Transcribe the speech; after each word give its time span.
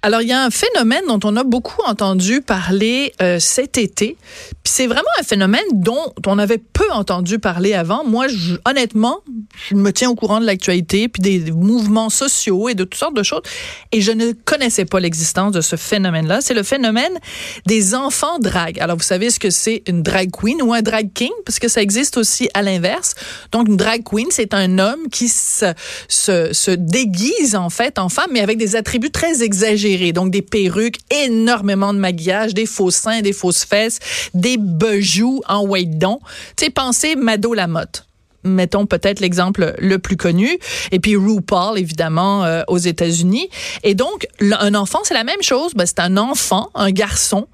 Alors, 0.00 0.22
il 0.22 0.28
y 0.28 0.32
a 0.32 0.44
un 0.44 0.50
phénomène 0.50 1.02
dont 1.08 1.18
on 1.24 1.34
a 1.34 1.42
beaucoup 1.42 1.82
entendu 1.84 2.40
parler 2.40 3.12
euh, 3.20 3.40
cet 3.40 3.78
été. 3.78 4.16
Puis 4.62 4.72
c'est 4.72 4.86
vraiment 4.86 5.08
un 5.18 5.24
phénomène 5.24 5.64
dont 5.72 6.14
on 6.24 6.38
avait 6.38 6.58
peu 6.58 6.88
entendu 6.92 7.40
parler 7.40 7.74
avant. 7.74 8.04
Moi, 8.04 8.26
honnêtement, 8.64 9.22
je 9.68 9.74
me 9.74 9.92
tiens 9.92 10.08
au 10.08 10.14
courant 10.14 10.38
de 10.38 10.46
l'actualité, 10.46 11.08
puis 11.08 11.20
des, 11.20 11.50
mouvements 11.50 12.10
sociaux 12.10 12.68
et 12.68 12.76
de 12.76 12.84
toutes 12.84 12.94
sortes 12.94 13.16
de 13.16 13.24
choses. 13.24 13.42
Et 13.90 14.00
je 14.00 14.12
ne 14.12 14.30
connaissais 14.30 14.84
pas 14.84 15.00
l'existence 15.00 15.50
de 15.50 15.60
ce 15.60 15.74
phénomène-là. 15.74 16.42
C'est 16.42 16.54
le 16.54 16.62
phénomène 16.62 17.18
des 17.66 17.96
enfants 17.96 18.38
drag. 18.38 18.78
Alors, 18.78 18.96
vous 18.96 19.02
savez 19.02 19.30
ce 19.30 19.40
que 19.40 19.50
c'est 19.50 19.82
une 19.88 20.04
drag 20.04 20.30
queen 20.30 20.62
ou 20.62 20.72
un 20.72 20.82
drag 20.82 21.12
king, 21.12 21.32
parce 21.44 21.58
que 21.58 21.66
ça 21.66 21.82
existe 21.82 22.18
aussi 22.18 22.48
à 22.54 22.62
l'inverse. 22.62 23.16
Donc, 23.50 23.66
une 23.66 23.76
drag 23.76 24.04
queen, 24.04 24.28
c'est 24.30 24.54
un 24.54 24.78
homme 24.78 25.08
qui 25.10 25.28
se 25.28 26.70
déguise 26.76 27.56
en 27.56 27.68
fait 27.68 27.98
en 27.98 28.08
femme, 28.08 28.30
mais 28.30 28.40
avec 28.40 28.58
des 28.58 28.76
attributs 28.76 29.10
très 29.10 29.42
exagérés 29.42 29.87
donc, 30.12 30.30
des 30.30 30.42
perruques, 30.42 30.98
énormément 31.10 31.92
de 31.92 31.98
maquillage, 31.98 32.54
des 32.54 32.66
faux 32.66 32.90
seins, 32.90 33.20
des 33.20 33.32
fausses 33.32 33.64
fesses, 33.64 33.98
des 34.34 34.56
bijoux 34.58 35.40
en 35.48 35.64
white 35.64 35.98
don. 35.98 36.20
Tu 36.56 36.66
sais, 36.66 36.70
pensez 36.70 37.16
Mado 37.16 37.54
Lamotte 37.54 38.04
mettons 38.44 38.86
peut-être 38.86 39.20
l'exemple 39.20 39.74
le 39.78 39.98
plus 39.98 40.16
connu, 40.16 40.58
et 40.92 41.00
puis 41.00 41.16
RuPaul, 41.16 41.78
évidemment, 41.78 42.44
euh, 42.44 42.62
aux 42.68 42.78
États-Unis. 42.78 43.50
Et 43.82 43.94
donc, 43.94 44.26
un 44.40 44.74
enfant, 44.74 45.00
c'est 45.04 45.12
la 45.12 45.24
même 45.24 45.42
chose. 45.42 45.74
Ben, 45.74 45.84
c'est 45.84 45.98
un 46.00 46.16
enfant, 46.16 46.70
un 46.74 46.90
garçon, 46.90 47.48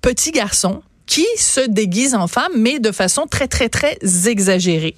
petit 0.00 0.32
garçon, 0.32 0.82
qui 1.06 1.26
se 1.36 1.60
déguise 1.60 2.14
en 2.14 2.26
femme, 2.26 2.52
mais 2.56 2.78
de 2.78 2.92
façon 2.92 3.26
très, 3.26 3.48
très, 3.48 3.68
très 3.68 3.98
exagérée 4.26 4.96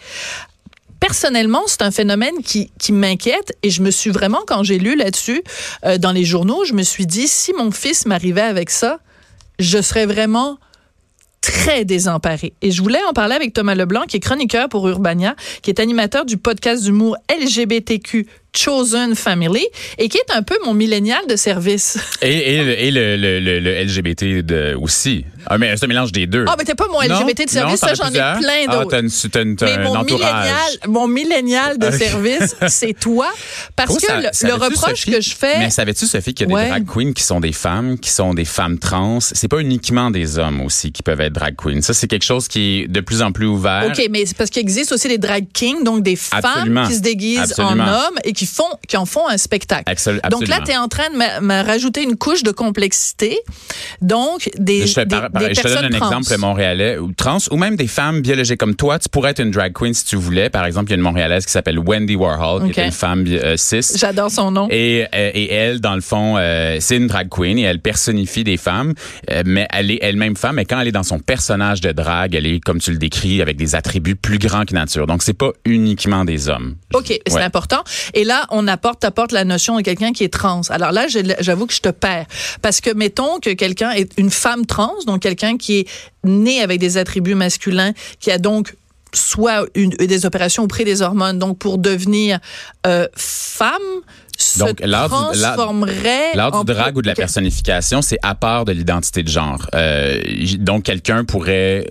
personnellement, 1.02 1.62
c'est 1.66 1.82
un 1.82 1.90
phénomène 1.90 2.42
qui, 2.44 2.70
qui 2.78 2.92
m'inquiète 2.92 3.58
et 3.64 3.70
je 3.70 3.82
me 3.82 3.90
suis 3.90 4.10
vraiment, 4.10 4.38
quand 4.46 4.62
j'ai 4.62 4.78
lu 4.78 4.94
là-dessus 4.94 5.42
euh, 5.84 5.98
dans 5.98 6.12
les 6.12 6.24
journaux, 6.24 6.64
je 6.64 6.74
me 6.74 6.84
suis 6.84 7.06
dit, 7.06 7.26
si 7.26 7.52
mon 7.54 7.72
fils 7.72 8.06
m'arrivait 8.06 8.40
avec 8.40 8.70
ça, 8.70 9.00
je 9.58 9.82
serais 9.82 10.06
vraiment 10.06 10.58
très 11.40 11.84
désemparé. 11.84 12.52
Et 12.62 12.70
je 12.70 12.80
voulais 12.80 13.02
en 13.08 13.12
parler 13.12 13.34
avec 13.34 13.52
Thomas 13.52 13.74
Leblanc, 13.74 14.02
qui 14.02 14.18
est 14.18 14.20
chroniqueur 14.20 14.68
pour 14.68 14.88
Urbania, 14.88 15.34
qui 15.62 15.70
est 15.70 15.80
animateur 15.80 16.24
du 16.24 16.36
podcast 16.36 16.84
d'humour 16.84 17.16
LGBTQ 17.28 18.28
Chosen 18.54 19.14
Family 19.16 19.66
et 19.98 20.08
qui 20.08 20.18
est 20.18 20.32
un 20.32 20.42
peu 20.42 20.56
mon 20.64 20.72
millénial 20.72 21.26
de 21.28 21.34
service. 21.36 21.98
Et, 22.22 22.90
le, 22.92 23.16
le, 23.16 23.40
le, 23.40 23.84
LGBT 23.84 24.76
aussi. 24.76 25.24
Ah, 25.46 25.58
mais 25.58 25.76
c'est 25.76 25.84
un 25.84 25.88
mélange 25.88 26.12
des 26.12 26.26
deux. 26.26 26.44
Ah, 26.48 26.54
mais 26.58 26.64
t'es 26.64 26.74
pas 26.74 26.86
mon 26.88 27.00
LGBT 27.00 27.46
de 27.46 27.50
service, 27.50 27.80
ça, 27.80 27.94
j'en 27.94 28.08
ai 28.08 28.12
plein 28.12 28.66
ah, 28.68 28.76
d'autres. 28.76 28.96
Ah, 28.96 29.28
t'as, 29.30 29.76
mais 29.76 29.84
mon 29.84 30.02
millénial, 30.02 30.72
mon 30.88 31.08
millénial 31.08 31.78
de 31.78 31.90
service, 31.90 32.56
c'est 32.68 32.98
toi. 32.98 33.28
Parce 33.76 33.96
que 33.96 34.46
le, 34.46 34.54
reproche 34.54 35.06
que 35.06 35.20
je 35.20 35.34
fais. 35.34 35.58
Mais 35.58 35.70
savais-tu, 35.70 36.06
Sophie, 36.06 36.34
qu'il 36.34 36.50
y 36.50 36.54
a 36.54 36.62
des 36.62 36.68
drag 36.68 36.86
queens 36.86 37.12
qui 37.12 37.22
sont 37.22 37.40
des 37.40 37.52
femmes, 37.52 37.98
qui 37.98 38.10
sont 38.10 38.34
des 38.34 38.44
femmes 38.44 38.78
trans? 38.78 39.20
C'est 39.20 39.48
pas 39.48 39.58
uniquement 39.58 40.10
des 40.10 40.38
hommes 40.38 40.60
aussi 40.60 40.92
qui 40.92 41.02
peuvent 41.02 41.20
être 41.20 41.32
drag 41.32 41.56
queens. 41.56 41.82
Ça, 41.82 41.94
c'est 41.94 42.08
quelque 42.08 42.24
chose 42.24 42.48
qui 42.48 42.82
est 42.82 42.88
de 42.88 43.00
plus 43.00 43.22
en 43.22 43.32
plus 43.32 43.46
ouvert. 43.46 43.86
OK, 43.86 44.06
mais 44.10 44.26
c'est 44.26 44.36
parce 44.36 44.50
qu'il 44.50 44.62
existe 44.62 44.92
aussi 44.92 45.08
des 45.08 45.18
drag 45.18 45.46
kings, 45.52 45.84
donc 45.84 46.02
des 46.02 46.16
femmes 46.16 46.86
qui 46.86 46.94
se 46.94 47.00
déguisent 47.00 47.54
en 47.58 47.78
hommes 47.78 48.18
et 48.24 48.32
qui 48.32 48.46
font, 48.46 48.64
qui 48.86 48.96
en 48.96 49.06
font 49.06 49.28
un 49.28 49.38
spectacle. 49.38 49.84
Absolument. 49.86 50.28
Donc 50.30 50.48
là, 50.48 50.60
tu 50.64 50.70
es 50.70 50.76
en 50.76 50.88
train 50.88 51.08
de 51.10 51.42
me 51.44 51.62
rajouter 51.64 52.02
une 52.02 52.16
couche 52.16 52.42
de 52.42 52.50
complexité. 52.50 53.38
Donc, 54.00 54.50
des, 54.58 54.86
je, 54.86 55.00
des, 55.00 55.20
je 55.34 55.60
te 55.60 55.68
donne 55.68 55.92
un 55.92 55.96
exemple 55.96 56.36
montréalais 56.38 56.98
ou 56.98 57.12
trans 57.12 57.38
ou 57.50 57.56
même 57.56 57.76
des 57.76 57.86
femmes 57.86 58.20
biologiques 58.20 58.58
comme 58.58 58.74
toi. 58.74 58.98
Tu 58.98 59.08
pourrais 59.08 59.30
être 59.30 59.40
une 59.40 59.50
drag 59.50 59.72
queen 59.72 59.94
si 59.94 60.04
tu 60.04 60.16
voulais. 60.16 60.50
Par 60.50 60.64
exemple, 60.64 60.88
il 60.88 60.90
y 60.90 60.94
a 60.94 60.96
une 60.96 61.02
montréalaise 61.02 61.46
qui 61.46 61.52
s'appelle 61.52 61.78
Wendy 61.78 62.16
Warhol, 62.16 62.70
qui 62.70 62.80
est 62.80 62.86
une 62.86 62.92
femme 62.92 63.24
euh, 63.28 63.56
cis. 63.56 63.96
J'adore 63.96 64.30
son 64.30 64.50
nom. 64.50 64.66
Et, 64.70 65.06
euh, 65.14 65.30
et 65.34 65.52
elle, 65.52 65.80
dans 65.80 65.94
le 65.94 66.00
fond, 66.00 66.36
euh, 66.36 66.78
c'est 66.80 66.96
une 66.96 67.06
drag 67.06 67.28
queen 67.28 67.58
et 67.58 67.62
elle 67.62 67.80
personnifie 67.80 68.44
des 68.44 68.56
femmes, 68.56 68.94
mais 69.46 69.68
elle 69.70 69.90
est 69.90 69.98
elle-même 70.02 70.36
femme. 70.36 70.58
Et 70.58 70.64
quand 70.64 70.80
elle 70.80 70.88
est 70.88 70.92
dans 70.92 71.02
son 71.02 71.20
personnage 71.20 71.80
de 71.80 71.92
drag, 71.92 72.34
elle 72.34 72.46
est, 72.46 72.60
comme 72.60 72.80
tu 72.80 72.90
le 72.90 72.98
décris, 72.98 73.40
avec 73.40 73.56
des 73.56 73.74
attributs 73.74 74.16
plus 74.16 74.38
grands 74.38 74.64
que 74.64 74.74
nature. 74.74 75.06
Donc, 75.06 75.22
c'est 75.22 75.32
pas 75.32 75.52
uniquement 75.64 76.24
des 76.24 76.48
hommes. 76.48 76.74
OK, 76.94 77.12
c'est 77.26 77.40
important. 77.40 77.82
Et 78.14 78.24
là, 78.24 78.32
là, 78.32 78.46
on 78.50 78.66
apporte, 78.66 79.04
apporte 79.04 79.32
la 79.32 79.44
notion 79.44 79.76
de 79.76 79.82
quelqu'un 79.82 80.12
qui 80.12 80.24
est 80.24 80.32
trans. 80.32 80.62
Alors 80.70 80.92
là, 80.92 81.06
j'avoue 81.40 81.66
que 81.66 81.74
je 81.74 81.80
te 81.80 81.90
perds. 81.90 82.26
Parce 82.62 82.80
que 82.80 82.90
mettons 82.94 83.38
que 83.40 83.50
quelqu'un 83.50 83.90
est 83.90 84.10
une 84.18 84.30
femme 84.30 84.64
trans, 84.64 84.94
donc 85.06 85.21
quelqu'un 85.22 85.56
qui 85.56 85.80
est 85.80 85.88
né 86.24 86.60
avec 86.60 86.78
des 86.78 86.98
attributs 86.98 87.34
masculins, 87.34 87.92
qui 88.20 88.30
a 88.30 88.38
donc 88.38 88.74
soit 89.14 89.66
une, 89.74 89.90
des 89.90 90.26
opérations 90.26 90.62
auprès 90.64 90.84
des 90.84 91.02
hormones, 91.02 91.38
donc 91.38 91.58
pour 91.58 91.78
devenir 91.78 92.38
euh, 92.86 93.06
femme, 93.14 94.02
donc, 94.58 94.80
l'art 94.80 95.08
du 95.08 96.72
drag 96.72 96.96
ou 96.96 97.02
de 97.02 97.06
la 97.06 97.14
personnification, 97.14 98.02
c'est 98.02 98.18
à 98.22 98.34
part 98.34 98.64
de 98.64 98.72
l'identité 98.72 99.22
de 99.22 99.28
genre. 99.28 99.66
Euh, 99.74 100.20
donc, 100.58 100.84
quelqu'un 100.84 101.24
pourrait 101.24 101.86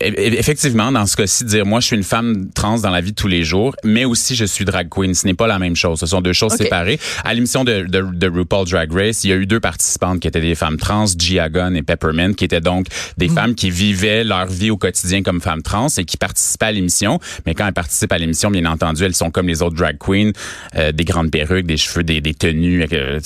effectivement, 0.00 0.92
dans 0.92 1.06
ce 1.06 1.16
cas-ci, 1.16 1.44
dire 1.44 1.66
moi, 1.66 1.80
je 1.80 1.86
suis 1.86 1.96
une 1.96 2.02
femme 2.02 2.48
trans 2.54 2.78
dans 2.78 2.90
la 2.90 3.00
vie 3.00 3.12
de 3.12 3.16
tous 3.16 3.28
les 3.28 3.44
jours, 3.44 3.74
mais 3.84 4.04
aussi 4.04 4.34
je 4.34 4.44
suis 4.44 4.64
drag 4.64 4.88
queen. 4.88 5.14
Ce 5.14 5.26
n'est 5.26 5.34
pas 5.34 5.46
la 5.46 5.58
même 5.58 5.76
chose. 5.76 6.00
Ce 6.00 6.06
sont 6.06 6.20
deux 6.20 6.32
choses 6.32 6.54
séparées. 6.54 6.98
À 7.24 7.34
l'émission 7.34 7.64
de, 7.64 7.82
de, 7.82 8.02
de, 8.02 8.28
RuPaul 8.28 8.68
Drag 8.68 8.92
Race, 8.92 9.24
il 9.24 9.30
y 9.30 9.32
a 9.32 9.36
eu 9.36 9.46
deux 9.46 9.60
participantes 9.60 10.20
qui 10.20 10.28
étaient 10.28 10.40
des 10.40 10.54
femmes 10.54 10.76
trans, 10.76 11.06
Gia 11.18 11.48
Gunn 11.48 11.76
et 11.76 11.82
Peppermint, 11.82 12.34
qui 12.34 12.44
étaient 12.44 12.60
donc 12.60 12.86
des 13.16 13.28
mm. 13.28 13.34
femmes 13.34 13.54
qui 13.54 13.70
vivaient 13.70 14.24
leur 14.24 14.46
vie 14.46 14.70
au 14.70 14.76
quotidien 14.76 15.22
comme 15.22 15.40
femmes 15.40 15.62
trans 15.62 15.88
et 15.96 16.04
qui 16.04 16.16
participaient 16.16 16.66
à 16.66 16.72
l'émission. 16.72 17.18
Mais 17.46 17.54
quand 17.54 17.66
elles 17.66 17.72
participent 17.72 18.12
à 18.12 18.18
l'émission, 18.18 18.50
bien 18.50 18.66
entendu, 18.66 19.04
elles 19.04 19.14
sont 19.14 19.30
comme 19.30 19.46
les 19.46 19.62
autres 19.62 19.76
drag 19.76 19.96
queens, 19.98 20.32
euh, 20.76 20.92
des 20.92 21.04
grandes 21.04 21.30
perruques, 21.30 21.66
des 21.66 21.76
cheveux, 21.76 21.93
des, 22.02 22.20
des 22.20 22.34
tenues. 22.34 22.86
Euh, 22.92 23.20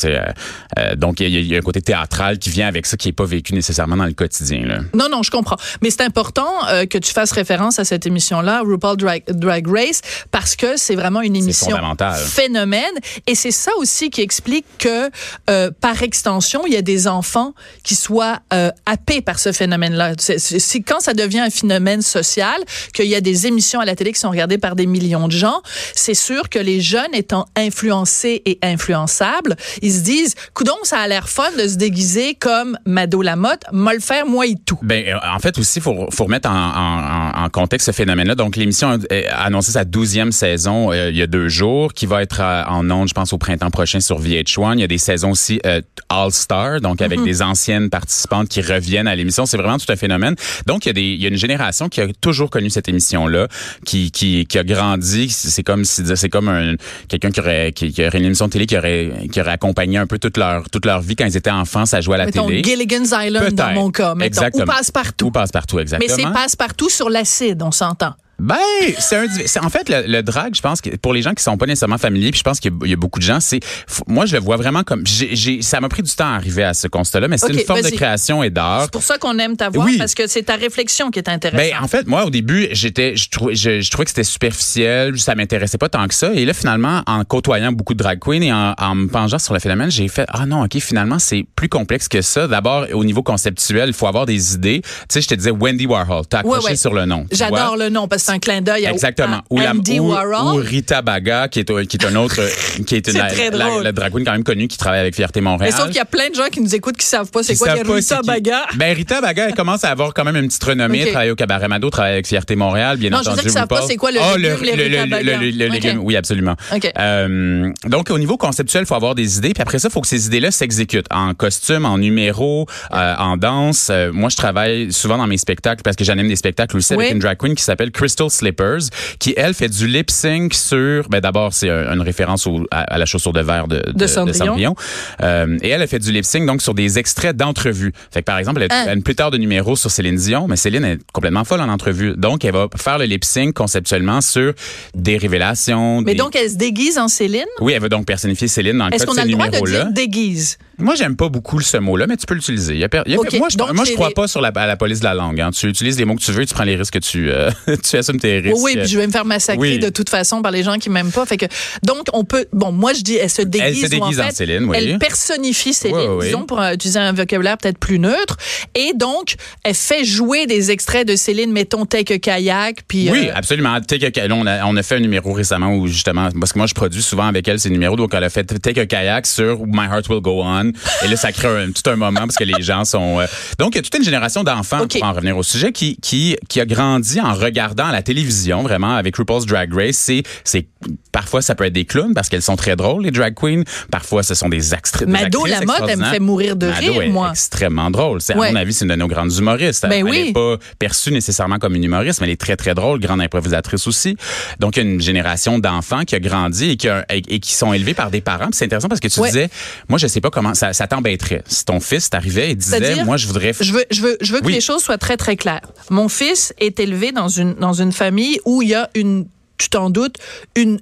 euh, 0.78 0.94
donc, 0.96 1.20
il 1.20 1.28
y, 1.28 1.54
a, 1.54 1.58
un 1.58 1.62
côté 1.62 1.80
théâtral 1.80 2.38
qui 2.38 2.50
vient 2.50 2.68
avec 2.68 2.86
ça, 2.86 2.96
qui 2.96 3.08
n'est 3.08 3.12
pas 3.12 3.24
vécu 3.24 3.54
nécessairement 3.54 3.96
dans 3.96 4.06
le 4.06 4.12
quotidien. 4.12 4.66
Là. 4.66 4.78
Non, 4.94 5.08
non, 5.10 5.22
je 5.22 5.30
comprends. 5.30 5.56
Mais 5.82 5.90
c'est 5.90 6.02
important 6.02 6.46
euh, 6.68 6.86
que 6.86 6.98
tu 6.98 7.12
fasses 7.12 7.32
référence 7.32 7.78
à 7.78 7.84
cette 7.84 8.06
émission-là, 8.06 8.62
RuPaul 8.64 8.96
Drag, 8.96 9.22
Drag 9.28 9.66
Race, 9.68 10.00
parce 10.30 10.56
que 10.56 10.76
c'est 10.76 10.94
vraiment 10.94 11.20
une 11.20 11.36
émission 11.36 11.76
phénomène. 12.16 12.82
Et 13.26 13.34
c'est 13.34 13.50
ça 13.50 13.70
aussi 13.78 14.10
qui 14.10 14.20
explique 14.20 14.66
que, 14.78 15.10
euh, 15.50 15.70
par 15.80 16.02
extension, 16.02 16.62
il 16.66 16.72
y 16.72 16.76
a 16.76 16.82
des 16.82 17.08
enfants 17.08 17.54
qui 17.82 17.94
soient 17.94 18.40
euh, 18.52 18.70
happés 18.86 19.20
par 19.20 19.38
ce 19.38 19.52
phénomène-là. 19.52 20.12
C'est 20.18 20.80
quand 20.80 21.00
ça 21.00 21.14
devient 21.14 21.40
un 21.40 21.50
phénomène 21.50 22.02
social, 22.02 22.56
qu'il 22.92 23.06
y 23.06 23.14
a 23.14 23.20
des 23.20 23.46
émissions 23.46 23.80
à 23.80 23.84
la 23.84 23.94
télé 23.94 24.12
qui 24.12 24.20
sont 24.20 24.30
regardées 24.30 24.58
par 24.58 24.76
des 24.76 24.86
millions 24.86 25.28
de 25.28 25.32
gens, 25.32 25.62
c'est 25.94 26.14
sûr 26.14 26.48
que 26.48 26.58
les 26.58 26.80
jeunes 26.80 27.14
étant 27.14 27.46
influencés 27.56 28.42
et 28.48 28.58
influençables, 28.62 29.56
ils 29.82 29.92
se 29.92 30.00
disent, 30.00 30.34
coudon, 30.54 30.76
ça 30.82 30.98
a 30.98 31.08
l'air 31.08 31.28
fun 31.28 31.50
de 31.58 31.68
se 31.68 31.76
déguiser 31.76 32.34
comme 32.34 32.78
Mado 32.86 33.22
Lamotte, 33.22 33.64
moi 33.72 33.94
le 33.94 34.00
faire, 34.00 34.26
moi 34.26 34.46
et 34.46 34.54
tout. 34.64 34.78
Ben, 34.82 35.18
en 35.22 35.38
fait 35.38 35.58
aussi, 35.58 35.80
faut, 35.80 36.08
faut 36.10 36.24
remettre 36.24 36.48
en, 36.48 36.54
en, 36.54 37.44
en 37.44 37.48
contexte 37.50 37.86
ce 37.86 37.92
phénomène-là. 37.92 38.34
Donc, 38.34 38.56
l'émission 38.56 38.98
a 39.10 39.44
annoncé 39.44 39.72
sa 39.72 39.84
douzième 39.84 40.32
saison 40.32 40.92
euh, 40.92 41.10
il 41.10 41.16
y 41.16 41.22
a 41.22 41.26
deux 41.26 41.48
jours, 41.48 41.92
qui 41.92 42.06
va 42.06 42.22
être 42.22 42.40
euh, 42.40 42.64
en 42.66 42.90
ondes, 42.90 43.08
je 43.08 43.14
pense, 43.14 43.32
au 43.32 43.38
printemps 43.38 43.70
prochain 43.70 44.00
sur 44.00 44.20
VH1. 44.20 44.74
Il 44.74 44.80
y 44.80 44.84
a 44.84 44.86
des 44.86 44.98
saisons 44.98 45.30
aussi 45.30 45.60
euh, 45.66 45.80
All-Star, 46.08 46.80
donc 46.80 47.02
avec 47.02 47.18
mhm. 47.18 47.24
des 47.24 47.42
anciennes 47.42 47.90
participantes 47.90 48.48
qui 48.48 48.60
reviennent 48.60 49.08
à 49.08 49.16
l'émission. 49.16 49.46
C'est 49.46 49.56
vraiment 49.56 49.78
tout 49.78 49.90
un 49.90 49.96
phénomène. 49.96 50.34
Donc, 50.66 50.86
il 50.86 50.88
y, 50.88 50.90
a 50.90 50.92
des, 50.94 51.02
il 51.02 51.22
y 51.22 51.26
a 51.26 51.28
une 51.28 51.36
génération 51.36 51.88
qui 51.88 52.00
a 52.00 52.08
toujours 52.20 52.50
connu 52.50 52.70
cette 52.70 52.88
émission-là, 52.88 53.48
qui, 53.84 54.10
qui, 54.10 54.46
qui 54.46 54.58
a 54.58 54.64
grandi. 54.64 55.28
C'est 55.28 55.62
comme 55.62 55.84
si 55.84 56.02
c'est 56.16 56.28
comme 56.28 56.48
un 56.48 56.74
quelqu'un 57.08 57.30
qui 57.30 57.40
aurait, 57.40 57.72
qui, 57.72 57.92
qui, 57.92 58.06
aurait 58.06 58.18
une 58.18 58.34
émission 58.38 58.46
de 58.46 58.52
télé 58.52 58.66
qui 58.66 58.76
aurait, 58.76 59.28
qui 59.32 59.40
aurait 59.40 59.52
accompagné 59.52 59.98
un 59.98 60.06
peu 60.06 60.18
toute 60.18 60.36
leur, 60.36 60.68
toute 60.70 60.84
leur 60.84 61.00
vie 61.00 61.16
quand 61.16 61.26
ils 61.26 61.36
étaient 61.36 61.50
enfants, 61.50 61.86
ça 61.86 62.00
jouait 62.00 62.14
à 62.14 62.18
la 62.18 62.26
mettons, 62.26 62.46
télé. 62.46 62.62
Gilligan's 62.62 63.12
Island 63.12 63.52
dans 63.52 63.72
mon 63.72 63.90
cas. 63.90 64.14
Mettons, 64.14 64.26
exactement. 64.26 64.64
Ou 64.64 64.66
passe-partout. 64.66 65.26
Ou 65.26 65.30
passe-partout, 65.30 65.78
exactement. 65.80 66.14
Mais 66.16 66.22
c'est 66.22 66.30
passe-partout 66.32 66.88
sur 66.88 67.10
l'acide, 67.10 67.62
on 67.62 67.72
s'entend. 67.72 68.14
Ben, 68.40 68.56
c'est 69.00 69.16
un, 69.16 69.26
c'est 69.46 69.58
en 69.58 69.68
fait 69.68 69.88
le, 69.88 70.04
le, 70.06 70.22
drag. 70.22 70.54
Je 70.54 70.62
pense 70.62 70.80
que 70.80 70.94
pour 70.96 71.12
les 71.12 71.22
gens 71.22 71.34
qui 71.34 71.42
sont 71.42 71.56
pas 71.56 71.66
nécessairement 71.66 71.98
familiers, 71.98 72.30
puis 72.30 72.38
je 72.38 72.44
pense 72.44 72.60
qu'il 72.60 72.72
y, 72.84 72.92
a 72.92 72.96
beaucoup 72.96 73.18
de 73.18 73.24
gens, 73.24 73.40
c'est 73.40 73.58
moi 74.06 74.26
je 74.26 74.36
le 74.36 74.40
vois 74.40 74.56
vraiment 74.56 74.84
comme 74.84 75.04
j'ai, 75.04 75.34
j'ai 75.34 75.60
ça 75.60 75.80
m'a 75.80 75.88
pris 75.88 76.04
du 76.04 76.14
temps 76.14 76.32
à 76.32 76.36
arriver 76.36 76.62
à 76.62 76.72
ce 76.72 76.86
constat-là, 76.86 77.26
mais 77.26 77.36
c'est 77.36 77.52
une 77.52 77.58
forme 77.58 77.82
de 77.82 77.90
création 77.90 78.44
et 78.44 78.50
d'art. 78.50 78.82
C'est 78.82 78.92
pour 78.92 79.02
ça 79.02 79.18
qu'on 79.18 79.36
aime 79.40 79.56
ta 79.56 79.70
voix 79.70 79.86
oui. 79.86 79.98
parce 79.98 80.14
que 80.14 80.28
c'est 80.28 80.44
ta 80.44 80.54
réflexion 80.54 81.10
qui 81.10 81.18
est 81.18 81.28
intéressante. 81.28 81.68
Ben 81.68 81.82
en 81.82 81.88
fait 81.88 82.06
moi 82.06 82.26
au 82.26 82.30
début 82.30 82.68
j'étais 82.70 83.16
je 83.16 83.28
trouvais 83.28 83.56
je, 83.56 83.80
je, 83.80 83.90
trouvais 83.90 84.04
que 84.04 84.10
c'était 84.10 84.22
superficiel, 84.22 85.18
ça 85.18 85.34
m'intéressait 85.34 85.78
pas 85.78 85.88
tant 85.88 86.06
que 86.06 86.14
ça, 86.14 86.32
et 86.32 86.44
là 86.44 86.52
finalement 86.52 87.02
en 87.06 87.24
côtoyant 87.24 87.72
beaucoup 87.72 87.94
de 87.94 87.98
drag 87.98 88.20
queens 88.20 88.42
et 88.42 88.52
en, 88.52 88.74
en 88.78 88.94
me 88.94 89.08
penchant 89.08 89.40
sur 89.40 89.52
le 89.52 89.58
phénomène, 89.58 89.90
j'ai 89.90 90.06
fait 90.06 90.26
ah 90.28 90.46
non 90.46 90.62
ok 90.62 90.78
finalement 90.78 91.18
c'est 91.18 91.44
plus 91.56 91.68
complexe 91.68 92.06
que 92.06 92.22
ça. 92.22 92.46
D'abord 92.46 92.86
au 92.92 93.04
niveau 93.04 93.24
conceptuel, 93.24 93.88
il 93.88 93.94
faut 93.94 94.06
avoir 94.06 94.26
des 94.26 94.54
idées. 94.54 94.80
Tu 94.82 94.90
sais 95.08 95.22
je 95.22 95.26
te 95.26 95.34
disais 95.34 95.50
Wendy 95.50 95.86
Warhol, 95.86 96.24
t'as 96.28 96.38
accroché 96.38 96.76
sur 96.76 96.94
le 96.94 97.04
nom. 97.04 97.26
J'adore 97.32 97.76
le 97.76 97.88
nom 97.88 98.06
parce 98.06 98.22
que 98.22 98.27
c'est 98.28 98.34
un 98.34 98.38
clin 98.38 98.60
d'œil 98.60 98.86
à, 98.86 98.90
Exactement. 98.92 99.36
à 99.38 99.44
Ou, 99.50 99.58
la, 99.58 99.70
Andy 99.72 100.00
ou, 100.00 100.12
Rita 100.56 101.02
Baga, 101.02 101.48
qui 101.48 101.60
est, 101.60 101.86
qui 101.86 101.96
est 101.96 102.04
un 102.06 102.14
autre, 102.16 102.40
qui 102.86 102.94
est 102.96 103.06
une, 103.08 103.18
la, 103.18 103.28
la, 103.50 103.82
la 103.82 103.92
drag 103.92 104.12
queen 104.12 104.24
quand 104.24 104.32
même 104.32 104.44
connue 104.44 104.68
qui 104.68 104.78
travaille 104.78 105.00
avec 105.00 105.14
Fierté 105.14 105.40
Montréal. 105.40 105.70
Mais 105.72 105.76
sauf 105.76 105.86
qu'il 105.88 105.96
y 105.96 106.00
a 106.00 106.04
plein 106.04 106.28
de 106.30 106.34
gens 106.34 106.48
qui 106.50 106.60
nous 106.60 106.74
écoutent 106.74 106.96
qui 106.96 107.06
savent 107.06 107.30
pas 107.30 107.42
c'est 107.42 107.56
quoi 107.56 107.72
Rita 107.72 108.18
qui. 108.20 108.26
Baga. 108.26 108.62
Ben, 108.76 108.94
Rita 108.94 109.20
Baga, 109.20 109.46
elle 109.48 109.54
commence 109.54 109.84
à 109.84 109.90
avoir 109.90 110.14
quand 110.14 110.24
même 110.24 110.36
une 110.36 110.48
petite 110.48 110.64
renommée. 110.64 111.00
Ok. 111.00 111.04
Elle 111.06 111.12
travaille 111.12 111.30
au 111.30 111.36
Cabaret 111.36 111.68
Mado, 111.68 111.90
travaille 111.90 112.12
avec 112.12 112.26
Fierté 112.26 112.56
Montréal, 112.56 112.96
bien 112.98 113.10
Non, 113.10 113.18
je 113.18 113.22
entendu. 113.22 113.34
dire 113.36 113.42
qu'ils 113.44 113.52
savent 113.52 113.66
pas 113.68 113.82
c'est 113.86 113.96
quoi 113.96 114.10
le 114.12 114.18
Ah, 114.20 114.36
légume, 114.36 114.58
le, 114.62 114.70
le- 114.72 115.22
le- 115.50 115.50
le 115.66 115.66
légume, 115.72 115.98
oui, 116.02 116.16
absolument. 116.16 116.54
Euh, 116.98 117.70
donc, 117.86 118.10
au 118.10 118.18
niveau 118.18 118.36
conceptuel, 118.36 118.82
il 118.82 118.86
faut 118.86 118.94
avoir 118.94 119.14
des 119.14 119.38
idées. 119.38 119.52
Puis 119.54 119.62
après 119.62 119.78
ça, 119.78 119.88
il 119.88 119.92
faut 119.92 120.00
que 120.00 120.06
ces 120.08 120.26
idées-là 120.26 120.50
s'exécutent 120.50 121.06
en 121.10 121.34
costume, 121.34 121.84
en 121.84 121.98
numéro, 121.98 122.66
euh, 122.92 123.14
en 123.18 123.36
danse. 123.36 123.88
Euh, 123.90 124.10
moi, 124.12 124.28
je 124.28 124.36
travaille 124.36 124.92
souvent 124.92 125.18
dans 125.18 125.26
mes 125.26 125.38
spectacles 125.38 125.82
parce 125.82 125.96
que 125.96 126.04
j'anime 126.04 126.28
des 126.28 126.36
spectacles 126.36 126.76
aussi 126.76 126.94
Oui. 126.94 127.04
avec 127.04 127.14
une 127.14 127.20
drag 127.20 127.36
queen 127.38 127.54
qui 127.54 127.62
s'appelle 127.62 127.90
Crystal 128.18 128.30
Slippers, 128.30 128.90
qui, 129.18 129.34
elle, 129.36 129.54
fait 129.54 129.68
du 129.68 129.86
lip 129.86 130.10
sync 130.10 130.54
sur... 130.54 131.08
Ben, 131.08 131.20
D'abord, 131.20 131.52
c'est 131.52 131.70
un- 131.70 131.92
une 131.92 132.00
référence 132.00 132.46
au- 132.46 132.66
à, 132.70 132.80
à 132.94 132.98
la 132.98 133.06
chaussure 133.06 133.32
de 133.32 133.40
verre 133.40 133.68
de, 133.68 133.82
De 133.94 134.06
Cendrillon. 134.06 134.74
Euh, 135.22 135.56
et 135.62 135.68
elle 135.68 135.82
a 135.82 135.86
fait 135.86 135.98
du 135.98 136.10
lip 136.12 136.24
sync 136.24 136.46
donc 136.46 136.62
sur 136.62 136.74
des 136.74 136.98
extraits 136.98 137.36
d'entrevues. 137.36 137.92
Fait 138.10 138.20
que, 138.20 138.24
par 138.24 138.38
exemple, 138.38 138.62
elle 138.62 138.72
a, 138.72 138.74
Hein. 138.74 138.82
elle 138.84 138.88
a 138.90 138.92
une 138.94 139.02
plusieurs 139.02 139.30
de 139.30 139.38
numéros 139.38 139.76
sur 139.76 139.90
Céline 139.90 140.16
Dion, 140.16 140.46
mais 140.48 140.56
Céline 140.56 140.84
est 140.84 140.98
complètement 141.12 141.44
folle 141.44 141.60
en 141.60 141.68
entrevue. 141.68 142.14
Donc, 142.16 142.44
elle 142.44 142.52
va 142.52 142.68
faire 142.76 142.98
le 142.98 143.04
lip 143.04 143.24
sync 143.24 143.54
conceptuellement 143.54 144.20
sur 144.20 144.52
des 144.94 145.16
révélations. 145.16 146.00
Mais 146.02 146.12
des- 146.12 146.18
donc 146.18 146.34
elle 146.36 146.50
se 146.50 146.56
déguise 146.56 146.98
en 146.98 147.08
Céline? 147.08 147.44
oui, 147.60 147.72
elle 147.74 147.82
veut 147.82 147.88
donc 147.88 148.06
personnifier 148.06 148.48
Céline 148.48 148.78
dans 148.78 148.86
le 148.88 148.94
Est-ce 148.94 149.04
cas 149.04 149.10
de 149.12 149.16
qu'on 149.16 149.18
a 149.18 149.22
ces 149.22 149.28
le 149.28 149.34
droit 149.34 149.46
de 149.46 149.50
numéros-là. 149.52 149.84
dire 149.84 149.92
déguise 149.92 150.58
Moi, 150.78 150.94
j'aime 150.94 151.16
pas 151.16 151.28
beaucoup 151.28 151.60
ce 151.60 151.76
mot-là, 151.76 152.06
mais 152.06 152.16
tu 152.16 152.24
peux 152.26 152.34
l'utiliser. 152.34 152.74
Il 152.74 152.78
y 152.80 152.84
a 152.84 152.88
per- 152.88 153.02
moi, 153.08 153.24
je, 153.30 153.38
moi, 153.72 153.84
je 153.84 153.92
crois 153.94 154.08
les- 154.08 154.14
pas 154.14 154.28
sur 154.28 154.40
la, 154.40 154.48
à 154.54 154.66
la 154.66 154.76
police 154.76 155.00
de 155.00 155.04
la 155.04 155.14
langue. 155.14 155.40
hein. 155.40 155.50
Tu 155.50 155.66
utilises 155.66 155.98
les 155.98 156.04
mots 156.04 156.14
que 156.14 156.22
tu 156.22 156.30
veux, 156.32 156.46
tu 156.46 156.54
prends 156.54 156.64
les 156.64 156.76
risques 156.76 156.94
que 156.94 156.98
tu, 157.00 157.30
euh, 157.30 157.50
tu 157.88 157.96
assumes 157.96 158.20
tes 158.20 158.38
risques. 158.38 158.56
Oui, 158.56 158.72
oui, 158.74 158.80
puis 158.80 158.88
je 158.88 158.98
vais 158.98 159.06
me 159.06 159.12
faire 159.12 159.24
massacrer 159.24 159.58
Oui. 159.58 159.78
de 159.78 159.88
toute 159.88 160.08
façon 160.08 160.40
par 160.40 160.52
les 160.52 160.62
gens 160.62 160.76
qui 160.78 160.88
m'aiment 160.90 161.10
pas. 161.10 161.26
Fait 161.26 161.36
que 161.36 161.46
donc 161.84 162.06
on 162.12 162.24
peut. 162.24 162.46
Bon, 162.52 162.70
moi 162.72 162.92
je 162.92 163.02
dis, 163.02 163.16
elle 163.16 163.28
se 163.30 163.42
déguise. 163.42 163.66
Elle 163.68 163.76
se 163.76 163.86
ou 163.86 163.88
déguise 164.00 164.20
en 164.20 164.24
en 164.24 164.26
fait, 164.26 164.36
Céline, 164.36 164.64
oui. 164.66 164.76
Elle 164.78 164.98
personnifie 164.98 165.74
Céline, 165.74 166.18
disons 166.20 166.44
pour 166.46 166.60
euh, 166.60 166.72
utiliser 166.74 166.98
un 167.00 167.12
vocabulaire 167.12 167.58
peut-être 167.58 167.78
plus 167.78 167.98
neutre. 167.98 168.36
Et 168.74 168.92
donc 168.94 169.34
elle 169.64 169.74
fait 169.74 170.04
jouer 170.04 170.46
des 170.46 170.70
extraits 170.70 171.06
de 171.06 171.16
Céline, 171.16 171.50
mettons 171.52 171.86
Take 171.86 172.14
a 172.14 172.18
Kayak, 172.18 172.82
puis. 172.86 173.10
Oui, 173.10 173.28
euh, 173.28 173.32
absolument. 173.34 173.80
Take 173.80 174.06
a- 174.20 174.28
là, 174.28 174.34
on, 174.34 174.46
a, 174.46 174.64
on 174.64 174.76
a 174.76 174.82
fait 174.82 174.96
un 174.96 175.00
numéro 175.00 175.32
récemment 175.32 175.74
où 175.74 175.86
justement, 175.88 176.28
parce 176.38 176.52
que 176.52 176.58
moi 176.58 176.66
je 176.66 176.74
produis 176.74 177.02
souvent 177.02 177.26
avec 177.26 177.48
elle 177.48 177.58
ces 177.58 177.70
numéros, 177.70 177.96
donc 177.96 178.14
elle 178.14 178.24
a 178.24 178.30
fait 178.30 178.44
Take 178.44 178.80
a 178.80 178.86
Kayak 178.86 179.26
sur 179.26 179.66
My 179.66 179.86
Heart 179.90 180.08
Will 180.08 180.20
Go 180.20 180.42
On. 180.44 180.67
Et 181.04 181.08
là, 181.08 181.16
ça 181.16 181.32
crée 181.32 181.48
un, 181.64 181.70
tout 181.72 181.88
un 181.90 181.96
moment 181.96 182.20
parce 182.20 182.36
que 182.36 182.44
les 182.44 182.62
gens 182.62 182.84
sont. 182.84 183.20
euh, 183.20 183.26
Donc, 183.58 183.74
il 183.74 183.76
y 183.76 183.78
a 183.78 183.82
toute 183.82 183.96
une 183.96 184.04
génération 184.04 184.44
d'enfants, 184.44 184.80
OK. 184.82 184.92
pour 184.98 185.04
en 185.04 185.12
revenir 185.12 185.36
au 185.36 185.42
sujet, 185.42 185.72
qui, 185.72 185.96
qui, 186.00 186.36
qui 186.48 186.60
a 186.60 186.66
grandi 186.66 187.20
en 187.20 187.34
regardant 187.34 187.88
la 187.88 188.02
télévision, 188.02 188.62
vraiment, 188.62 188.94
avec 188.96 189.16
RuPaul's 189.16 189.46
Drag 189.46 189.72
Race. 189.74 189.96
C'est, 189.96 190.22
c'est, 190.44 190.66
parfois, 191.12 191.42
ça 191.42 191.54
peut 191.54 191.64
être 191.64 191.72
des 191.72 191.84
clowns 191.84 192.14
parce 192.14 192.28
qu'elles 192.28 192.42
sont 192.42 192.56
très 192.56 192.76
drôles, 192.76 193.04
les 193.04 193.10
drag 193.10 193.34
queens. 193.34 193.62
Parfois, 193.90 194.22
ce 194.22 194.34
sont 194.34 194.48
des 194.48 194.74
extraits. 194.74 195.08
Mado 195.08 195.44
Lamotte, 195.46 195.82
elle 195.88 195.98
me 195.98 196.04
fait 196.04 196.20
mourir 196.20 196.56
de 196.56 196.66
Mado 196.68 196.92
rire, 196.92 197.02
est 197.02 197.08
moi. 197.08 197.30
extrêmement 197.30 197.90
drôle. 197.90 198.20
C'est, 198.20 198.36
Ouais. 198.36 198.48
À 198.48 198.52
mon 198.52 198.56
avis, 198.56 198.72
c'est 198.72 198.84
une 198.84 198.90
de 198.92 198.96
nos 198.96 199.08
grandes 199.08 199.32
humoristes. 199.36 199.82
Ben 199.88 199.92
elle 199.92 200.04
oui. 200.04 200.26
est 200.28 200.32
pas 200.32 200.56
perçue 200.78 201.10
nécessairement 201.10 201.58
comme 201.58 201.74
une 201.74 201.82
humoriste, 201.84 202.20
mais 202.20 202.26
elle 202.28 202.32
est 202.34 202.40
très, 202.40 202.56
très 202.56 202.74
drôle, 202.74 203.00
grande 203.00 203.20
improvisatrice 203.20 203.86
aussi. 203.88 204.16
Donc, 204.60 204.76
il 204.76 204.84
y 204.84 204.86
a 204.86 204.90
une 204.90 205.00
génération 205.00 205.58
d'enfants 205.58 206.04
qui 206.04 206.14
a 206.14 206.20
grandi 206.20 206.70
et 206.70 206.76
qui, 206.76 206.88
a- 206.88 207.04
et, 207.12 207.22
et 207.28 207.40
qui 207.40 207.54
sont 207.54 207.72
élevés 207.72 207.94
par 207.94 208.10
des 208.10 208.20
parents. 208.20 208.44
Puis 208.46 208.54
c'est 208.54 208.64
intéressant 208.66 208.88
parce 208.88 209.00
que 209.00 209.08
tu 209.08 209.18
Ouais. 209.20 209.28
disais, 209.28 209.48
moi, 209.88 209.98
je 209.98 210.06
sais 210.06 210.20
pas 210.20 210.30
comment 210.30 210.54
ça, 210.58 210.72
ça 210.72 210.86
t'embêterait. 210.86 211.42
Si 211.46 211.64
ton 211.64 211.80
fils 211.80 212.10
t'arrivait 212.10 212.50
et 212.50 212.54
disait, 212.54 213.04
moi, 213.04 213.16
je 213.16 213.26
voudrais... 213.26 213.52
Je 213.58 213.72
veux, 213.72 213.84
je 213.90 214.02
veux, 214.02 214.18
je 214.20 214.32
veux 214.32 214.40
que 214.40 214.48
les 214.48 214.60
choses 214.60 214.82
soient 214.82 214.98
très, 214.98 215.16
très 215.16 215.36
claires. 215.36 215.72
Mon 215.90 216.08
fils 216.08 216.52
est 216.58 216.80
élevé 216.80 217.12
dans 217.12 217.28
une, 217.28 217.54
dans 217.54 217.72
une 217.72 217.92
famille 217.92 218.38
où 218.44 218.62
il 218.62 218.68
y 218.68 218.74
a 218.74 218.90
une, 218.94 219.26
tu 219.56 219.70
t'en 219.70 219.90
doutes, 219.90 220.16
une 220.56 220.78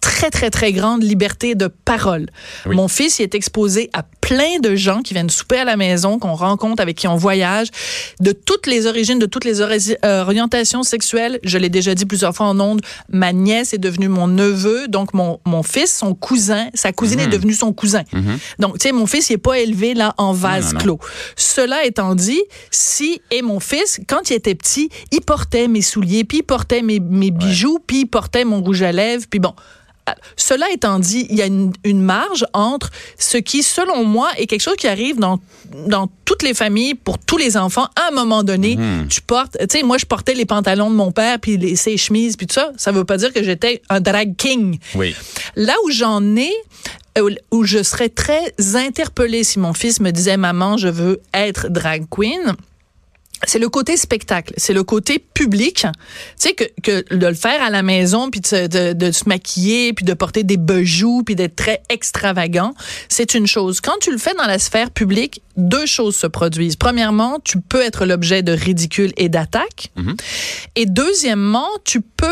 très, 0.00 0.30
très, 0.30 0.50
très 0.50 0.72
grande 0.72 1.02
liberté 1.02 1.54
de 1.54 1.66
parole. 1.68 2.26
Oui. 2.66 2.76
Mon 2.76 2.88
fils 2.88 3.18
il 3.18 3.22
est 3.22 3.34
exposé 3.34 3.90
à 3.92 4.02
plein 4.20 4.58
de 4.62 4.74
gens 4.76 5.00
qui 5.02 5.14
viennent 5.14 5.30
souper 5.30 5.58
à 5.58 5.64
la 5.64 5.76
maison, 5.76 6.18
qu'on 6.18 6.34
rencontre, 6.34 6.82
avec 6.82 6.96
qui 6.96 7.08
on 7.08 7.16
voyage, 7.16 7.68
de 8.20 8.32
toutes 8.32 8.66
les 8.66 8.86
origines, 8.86 9.18
de 9.18 9.26
toutes 9.26 9.44
les 9.44 9.60
ori- 9.60 9.96
euh, 10.04 10.22
orientations 10.22 10.82
sexuelles. 10.82 11.38
Je 11.44 11.56
l'ai 11.58 11.68
déjà 11.70 11.94
dit 11.94 12.04
plusieurs 12.04 12.34
fois 12.34 12.46
en 12.46 12.60
ondes, 12.60 12.80
ma 13.10 13.32
nièce 13.32 13.72
est 13.72 13.78
devenue 13.78 14.08
mon 14.08 14.26
neveu, 14.28 14.86
donc 14.88 15.14
mon, 15.14 15.40
mon 15.46 15.62
fils, 15.62 15.94
son 15.96 16.14
cousin, 16.14 16.68
sa 16.74 16.92
cousine 16.92 17.20
Mhm. 17.20 17.26
est 17.26 17.30
devenue 17.30 17.54
son 17.54 17.72
cousin. 17.72 18.02
Donc, 18.58 18.78
tu 18.78 18.88
sais, 18.88 18.92
mon 18.92 19.06
fils, 19.06 19.30
il 19.30 19.34
est 19.34 19.38
pas 19.38 19.58
élevé 19.58 19.94
là 19.94 20.14
en 20.18 20.32
vase 20.32 20.66
non, 20.66 20.72
non. 20.72 20.78
clos. 20.78 20.98
Cela 21.36 21.84
étant 21.84 22.14
dit, 22.14 22.42
si, 22.70 23.20
et 23.30 23.42
mon 23.42 23.60
fils, 23.60 23.98
quand 24.08 24.30
il 24.30 24.34
était 24.34 24.54
petit, 24.54 24.90
il 25.10 25.20
portait 25.22 25.68
mes 25.68 25.82
souliers, 25.82 26.24
puis 26.24 26.38
il 26.38 26.42
portait 26.42 26.82
mes, 26.82 27.00
mes 27.00 27.30
bijoux, 27.30 27.78
puis 27.86 28.00
il 28.00 28.06
portait 28.06 28.44
mon 28.44 28.60
rouge 28.62 28.82
à 28.82 28.92
lèvres, 28.92 29.24
puis 29.30 29.40
bon. 29.40 29.54
Cela 30.36 30.70
étant 30.70 30.98
dit, 30.98 31.26
il 31.30 31.36
y 31.36 31.42
a 31.42 31.46
une, 31.46 31.72
une 31.84 32.00
marge 32.02 32.44
entre 32.52 32.90
ce 33.18 33.36
qui, 33.38 33.62
selon 33.62 34.04
moi, 34.04 34.30
est 34.36 34.46
quelque 34.46 34.60
chose 34.62 34.76
qui 34.76 34.86
arrive 34.88 35.18
dans, 35.18 35.40
dans 35.86 36.08
toutes 36.24 36.42
les 36.42 36.54
familles, 36.54 36.94
pour 36.94 37.18
tous 37.18 37.36
les 37.36 37.56
enfants. 37.56 37.88
À 37.96 38.08
un 38.08 38.10
moment 38.10 38.42
donné, 38.42 38.76
Mhm. 38.76 39.08
tu 39.08 39.20
portes, 39.22 39.56
tu 39.58 39.78
sais, 39.78 39.82
moi, 39.82 39.98
je 39.98 40.06
portais 40.06 40.34
les 40.34 40.44
pantalons 40.46 40.90
de 40.90 40.94
mon 40.96 41.10
père, 41.12 41.38
puis 41.40 41.56
les, 41.56 41.74
ses 41.76 41.96
chemises, 41.96 42.36
puis 42.36 42.46
tout 42.46 42.54
ça. 42.54 42.70
Ça 42.76 42.92
veut 42.92 43.04
pas 43.04 43.16
dire 43.16 43.32
que 43.32 43.42
j'étais 43.42 43.82
un 43.88 44.00
drag 44.00 44.36
king. 44.36 44.78
Oui. 44.94 45.14
Là 45.56 45.74
où 45.84 45.90
j'en 45.90 46.36
ai, 46.36 46.52
euh, 47.18 47.30
où 47.50 47.64
je 47.64 47.82
serais 47.82 48.08
très 48.08 48.52
interpellée 48.74 49.42
si 49.44 49.58
mon 49.58 49.72
fils 49.72 50.00
me 50.00 50.10
disait 50.10 50.36
maman, 50.36 50.76
je 50.76 50.88
veux 50.88 51.20
être 51.34 51.68
drag 51.68 52.06
queen. 52.10 52.54
C'est 53.46 53.58
le 53.60 53.68
côté 53.68 53.96
spectacle, 53.96 54.52
c'est 54.56 54.72
le 54.72 54.82
côté 54.82 55.18
public. 55.18 55.86
Tu 55.86 55.88
sais 56.36 56.54
que, 56.54 56.64
que 56.82 57.14
de 57.14 57.26
le 57.26 57.34
faire 57.34 57.62
à 57.62 57.70
la 57.70 57.82
maison 57.82 58.30
puis 58.30 58.40
de, 58.40 58.46
se- 58.46 58.66
de, 58.66 58.92
de 58.92 59.12
se 59.12 59.28
maquiller 59.28 59.92
puis 59.92 60.04
de 60.04 60.12
porter 60.14 60.42
des 60.42 60.56
bijoux 60.56 61.22
puis 61.24 61.36
d'être 61.36 61.54
très 61.56 61.82
extravagant, 61.88 62.74
c'est 63.08 63.34
une 63.34 63.46
chose. 63.46 63.80
Quand 63.80 63.96
tu 64.00 64.10
le 64.10 64.18
fais 64.18 64.34
dans 64.34 64.46
la 64.46 64.58
sphère 64.58 64.90
publique, 64.90 65.40
deux 65.56 65.86
choses 65.86 66.16
se 66.16 66.26
produisent. 66.26 66.76
Premièrement, 66.76 67.38
tu 67.44 67.60
peux 67.60 67.82
être 67.82 68.06
l'objet 68.06 68.42
de 68.42 68.52
ridicule 68.52 69.12
et 69.16 69.28
d'attaque. 69.28 69.92
Et 70.74 70.86
deuxièmement, 70.86 71.68
tu 71.84 72.00
peux 72.00 72.26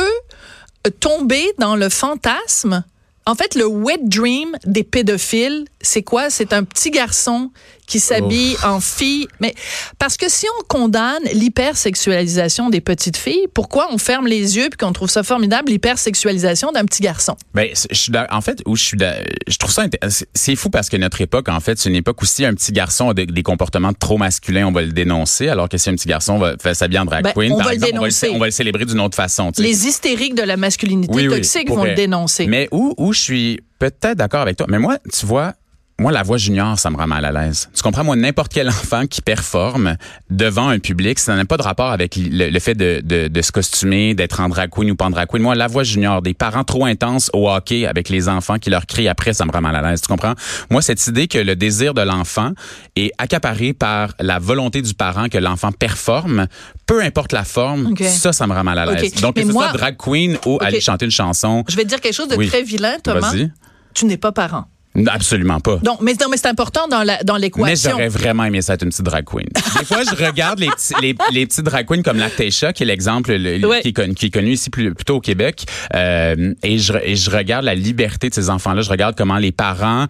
euh, 0.87 0.91
tomber 1.01 1.45
dans 1.59 1.77
le 1.77 1.89
fantasme. 1.89 2.85
En 3.29 3.35
fait, 3.35 3.57
le 3.57 3.67
wet 3.67 3.99
dream 4.05 4.57
des 4.67 4.85
pédophiles, 4.85 5.65
c'est 5.81 6.03
quoi? 6.05 6.31
C'est 6.31 6.53
un 6.53 6.63
petit 6.63 6.91
garçon 6.93 7.51
qui 7.87 8.01
s'habille 8.01 8.57
en 8.65 8.81
fille. 8.81 9.27
Mais 9.41 9.55
parce 9.99 10.17
que 10.17 10.29
si 10.29 10.47
on 10.61 10.65
condamne 10.67 11.23
l'hypersexualisation 11.33 12.71
des 12.71 12.81
petites 12.81 13.17
filles, 13.17 13.47
pourquoi 13.55 13.89
on 13.93 13.99
ferme 13.99 14.27
les 14.27 14.57
yeux 14.57 14.69
puis 14.71 14.79
qu'on 14.79 14.93
trouve 14.93 15.11
ça 15.11 15.23
formidable, 15.23 15.71
l'hypersexualisation 15.71 16.73
d'un 16.73 16.85
petit 16.85 17.03
garçon? 17.03 17.37
Ben, 17.55 17.69
je 17.91 17.95
suis 17.97 18.13
en 18.31 18.41
fait, 18.41 18.63
où 18.67 18.77
je 18.77 18.85
suis, 18.85 18.99
je 19.47 19.57
trouve 19.59 19.73
ça, 19.73 19.85
c'est- 20.35 20.57
fou 20.57 20.71
parce 20.71 20.89
que 20.89 20.97
notre 20.97 21.21
époque, 21.21 21.49
en 21.49 21.61
fait, 21.61 21.79
c'est 21.79 21.89
une 21.91 21.97
époque 21.97 22.23
où 22.23 22.25
si 22.27 22.45
un 22.45 22.55
petit 22.55 22.73
garçon 22.73 23.11
a 23.11 23.15
des, 23.15 23.27
des 23.27 23.43
comportements 23.43 23.93
trop 23.93 24.17
masculins, 24.17 24.67
on 24.67 24.73
va 24.73 24.83
le 24.83 24.93
dénoncer, 24.93 25.49
alors 25.49 25.69
que 25.69 25.77
si 25.77 25.91
un 25.91 25.95
petit 25.95 26.09
garçon 26.09 26.39
va 26.39 26.55
fait 26.61 26.73
s'habiller 26.75 27.01
en 27.01 27.05
drag 27.05 27.25
Ben, 27.25 27.33
queen, 27.33 27.53
on 27.53 27.57
par 27.59 27.67
va 27.67 27.71
le 27.73 27.77
exemple, 27.77 27.93
on 27.97 28.01
va 28.01 28.07
le, 28.07 28.11
dénoncer. 28.13 28.29
on 28.31 28.39
va 28.39 28.47
le 28.47 28.53
célébrer 28.53 28.85
d'une 28.87 29.01
autre 29.01 29.17
façon. 29.17 29.53
tu 29.53 29.63
sais. 29.63 29.69
Les 29.69 29.87
hystériques 29.87 30.35
de 30.35 30.43
la 30.43 30.57
masculinité 30.57 31.13
Oui, 31.15 31.29
oui, 31.29 31.35
toxique 31.37 31.69
vont 31.69 31.85
le 31.85 31.95
dénoncer. 31.95 32.47
Mais 32.47 32.69
où, 32.73 32.95
où 32.97 33.13
je 33.13 33.21
suis 33.21 33.61
peut-être 33.79 34.17
d'accord 34.17 34.41
avec 34.41 34.57
toi, 34.57 34.67
mais 34.71 34.79
moi, 34.79 34.99
tu 35.13 35.27
vois, 35.27 35.53
moi, 35.99 36.13
la 36.13 36.23
voix 36.23 36.37
junior, 36.37 36.79
ça 36.79 36.91
me 36.91 36.97
rend 36.97 37.07
mal 37.07 37.25
à 37.25 37.33
l'aise. 37.33 37.71
Tu 37.75 37.83
comprends, 37.83 38.05
moi, 38.05 38.17
n'importe 38.17 38.53
quel 38.53 38.69
enfant 38.69 39.07
qui 39.07 39.23
performe 39.23 39.97
devant 40.29 40.69
un 40.69 40.79
public, 40.79 41.19
ça 41.19 41.35
n'a 41.37 41.45
pas 41.47 41.57
de 41.57 41.63
rapport 41.63 41.91
avec 41.91 42.17
le, 42.17 42.51
le 42.51 42.59
fait 42.61 42.75
de, 42.75 43.01
de, 43.03 43.29
de 43.29 43.43
se 43.43 43.51
costumer, 43.51 44.15
d'être 44.15 44.41
en 44.41 44.49
drag 44.51 44.69
queen 44.71 44.91
ou 44.91 44.95
pas 44.97 45.07
en 45.07 45.11
drag 45.11 45.27
queen. 45.29 45.43
Moi, 45.43 45.55
la 45.55 45.69
voix 45.69 45.85
junior, 45.85 46.21
des 46.21 46.35
parents 46.35 46.65
trop 46.65 46.85
intenses 46.85 47.31
au 47.33 47.49
hockey 47.51 47.87
avec 47.87 48.11
les 48.11 48.29
enfants 48.29 48.59
qui 48.59 48.69
leur 48.69 48.85
crient 48.85 49.09
après, 49.09 49.33
ça 49.33 49.47
me 49.47 49.51
rend 49.53 49.63
mal 49.63 49.75
à 49.75 49.81
l'aise. 49.91 50.03
Tu 50.03 50.09
comprends? 50.09 50.35
Moi, 50.71 50.83
cette 50.83 51.07
idée 51.07 51.29
que 51.29 51.39
le 51.39 51.57
désir 51.57 51.95
de 51.95 52.03
l'enfant 52.03 52.53
est 52.95 53.11
accaparé 53.17 53.73
par 53.73 54.13
la 54.21 54.39
volonté 54.39 54.83
du 54.83 54.93
parent 54.93 55.29
que 55.31 55.39
l'enfant 55.39 55.73
performe, 55.73 56.47
peu 56.85 57.03
importe 57.03 57.33
la 57.33 57.45
forme, 57.45 57.95
ça, 58.07 58.35
ça 58.35 58.47
me 58.47 58.53
rend 58.53 58.65
mal 58.65 58.79
à 58.79 58.85
l'aise. 58.85 59.15
Donc, 59.15 59.37
que 59.37 59.43
ce 59.43 59.47
moi- 59.47 59.71
soit 59.71 59.79
drag 59.79 59.97
queen 59.97 60.37
ou 60.45 60.59
aller 60.61 60.81
chanter 60.81 61.07
une 61.07 61.11
chanson, 61.11 61.65
Je 61.69 61.75
vais 61.77 61.85
te 61.85 61.89
dire 61.89 62.01
quelque 62.03 62.15
chose 62.15 62.29
de 62.29 62.37
Oui. 62.37 62.49
très 62.49 62.63
vilain, 62.63 62.97
Thomas. 63.03 63.33
Tu 63.95 64.05
n'es 64.05 64.19
pas 64.19 64.31
parent. 64.33 64.67
Absolument 65.09 65.61
pas. 65.61 65.77
Donc, 65.83 66.01
mais, 66.01 66.15
non, 66.21 66.29
mais 66.31 66.37
c'est 66.37 66.47
important 66.49 66.89
dans 66.89 67.03
la 67.03 67.23
dans 67.23 67.35
Mais 67.35 67.41
l'équation. 67.41 67.91
j'aurais 67.91 68.09
vraiment 68.09 68.45
aimé 68.45 68.63
ça 68.63 68.75
être 68.75 68.83
une 68.83 68.89
petite 68.91 69.05
drag 69.05 69.25
queen. 69.25 69.47
Des 69.79 69.85
fois, 69.85 70.03
je 70.05 70.25
regarde 70.25 70.59
les 70.59 70.69
petits, 70.69 70.95
les, 71.03 71.15
les 71.33 71.47
petits 71.47 71.63
drag 71.63 71.87
queens 71.87 72.03
comme 72.03 72.19
Lactatia, 72.19 72.73
qui 72.73 72.83
est 72.83 72.87
l'exemple 72.87 73.33
le- 73.35 73.59
le- 73.59 73.67
Ouais. 73.69 73.83
qui, 73.83 73.89
est 73.89 73.93
connu, 73.93 74.15
qui 74.15 74.27
est 74.27 74.31
connu 74.31 74.53
ici 74.53 74.71
plus, 74.71 74.95
plutôt 74.95 75.17
au 75.17 75.21
Québec. 75.21 75.65
Euh, 75.95 76.55
et, 76.63 76.79
je, 76.79 76.93
et 77.03 77.17
je 77.17 77.31
regarde 77.31 77.65
la 77.65 77.75
liberté 77.75 78.29
de 78.29 78.35
ces 78.35 78.49
enfants-là. 78.51 78.83
Je 78.83 78.91
regarde 78.91 79.15
comment 79.17 79.39
les 79.39 79.53
parents 79.53 80.07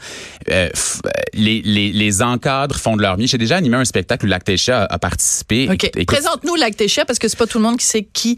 euh, 0.51 0.69
f- 0.71 1.01
les, 1.35 1.63
les, 1.65 1.91
les 1.93 2.23
encadrent, 2.23 2.77
font 2.79 2.97
de 2.97 3.03
leur 3.03 3.19
mieux. 3.19 3.27
J'ai 3.27 3.39
déjà 3.39 3.57
animé 3.57 3.77
un 3.77 3.85
spectacle 3.85 4.27
où 4.27 4.29
Lactatia 4.29 4.83
a, 4.83 4.95
a 4.95 4.99
participé. 4.99 5.69
OK. 5.71 5.85
Écoute, 5.85 6.07
Présente-nous 6.07 6.55
Lactéchia 6.57 7.05
parce 7.05 7.19
que 7.19 7.29
c'est 7.29 7.39
pas 7.39 7.47
tout 7.47 7.59
le 7.59 7.65
monde 7.65 7.77
qui 7.79 7.87
sait 7.87 8.07
qui 8.13 8.37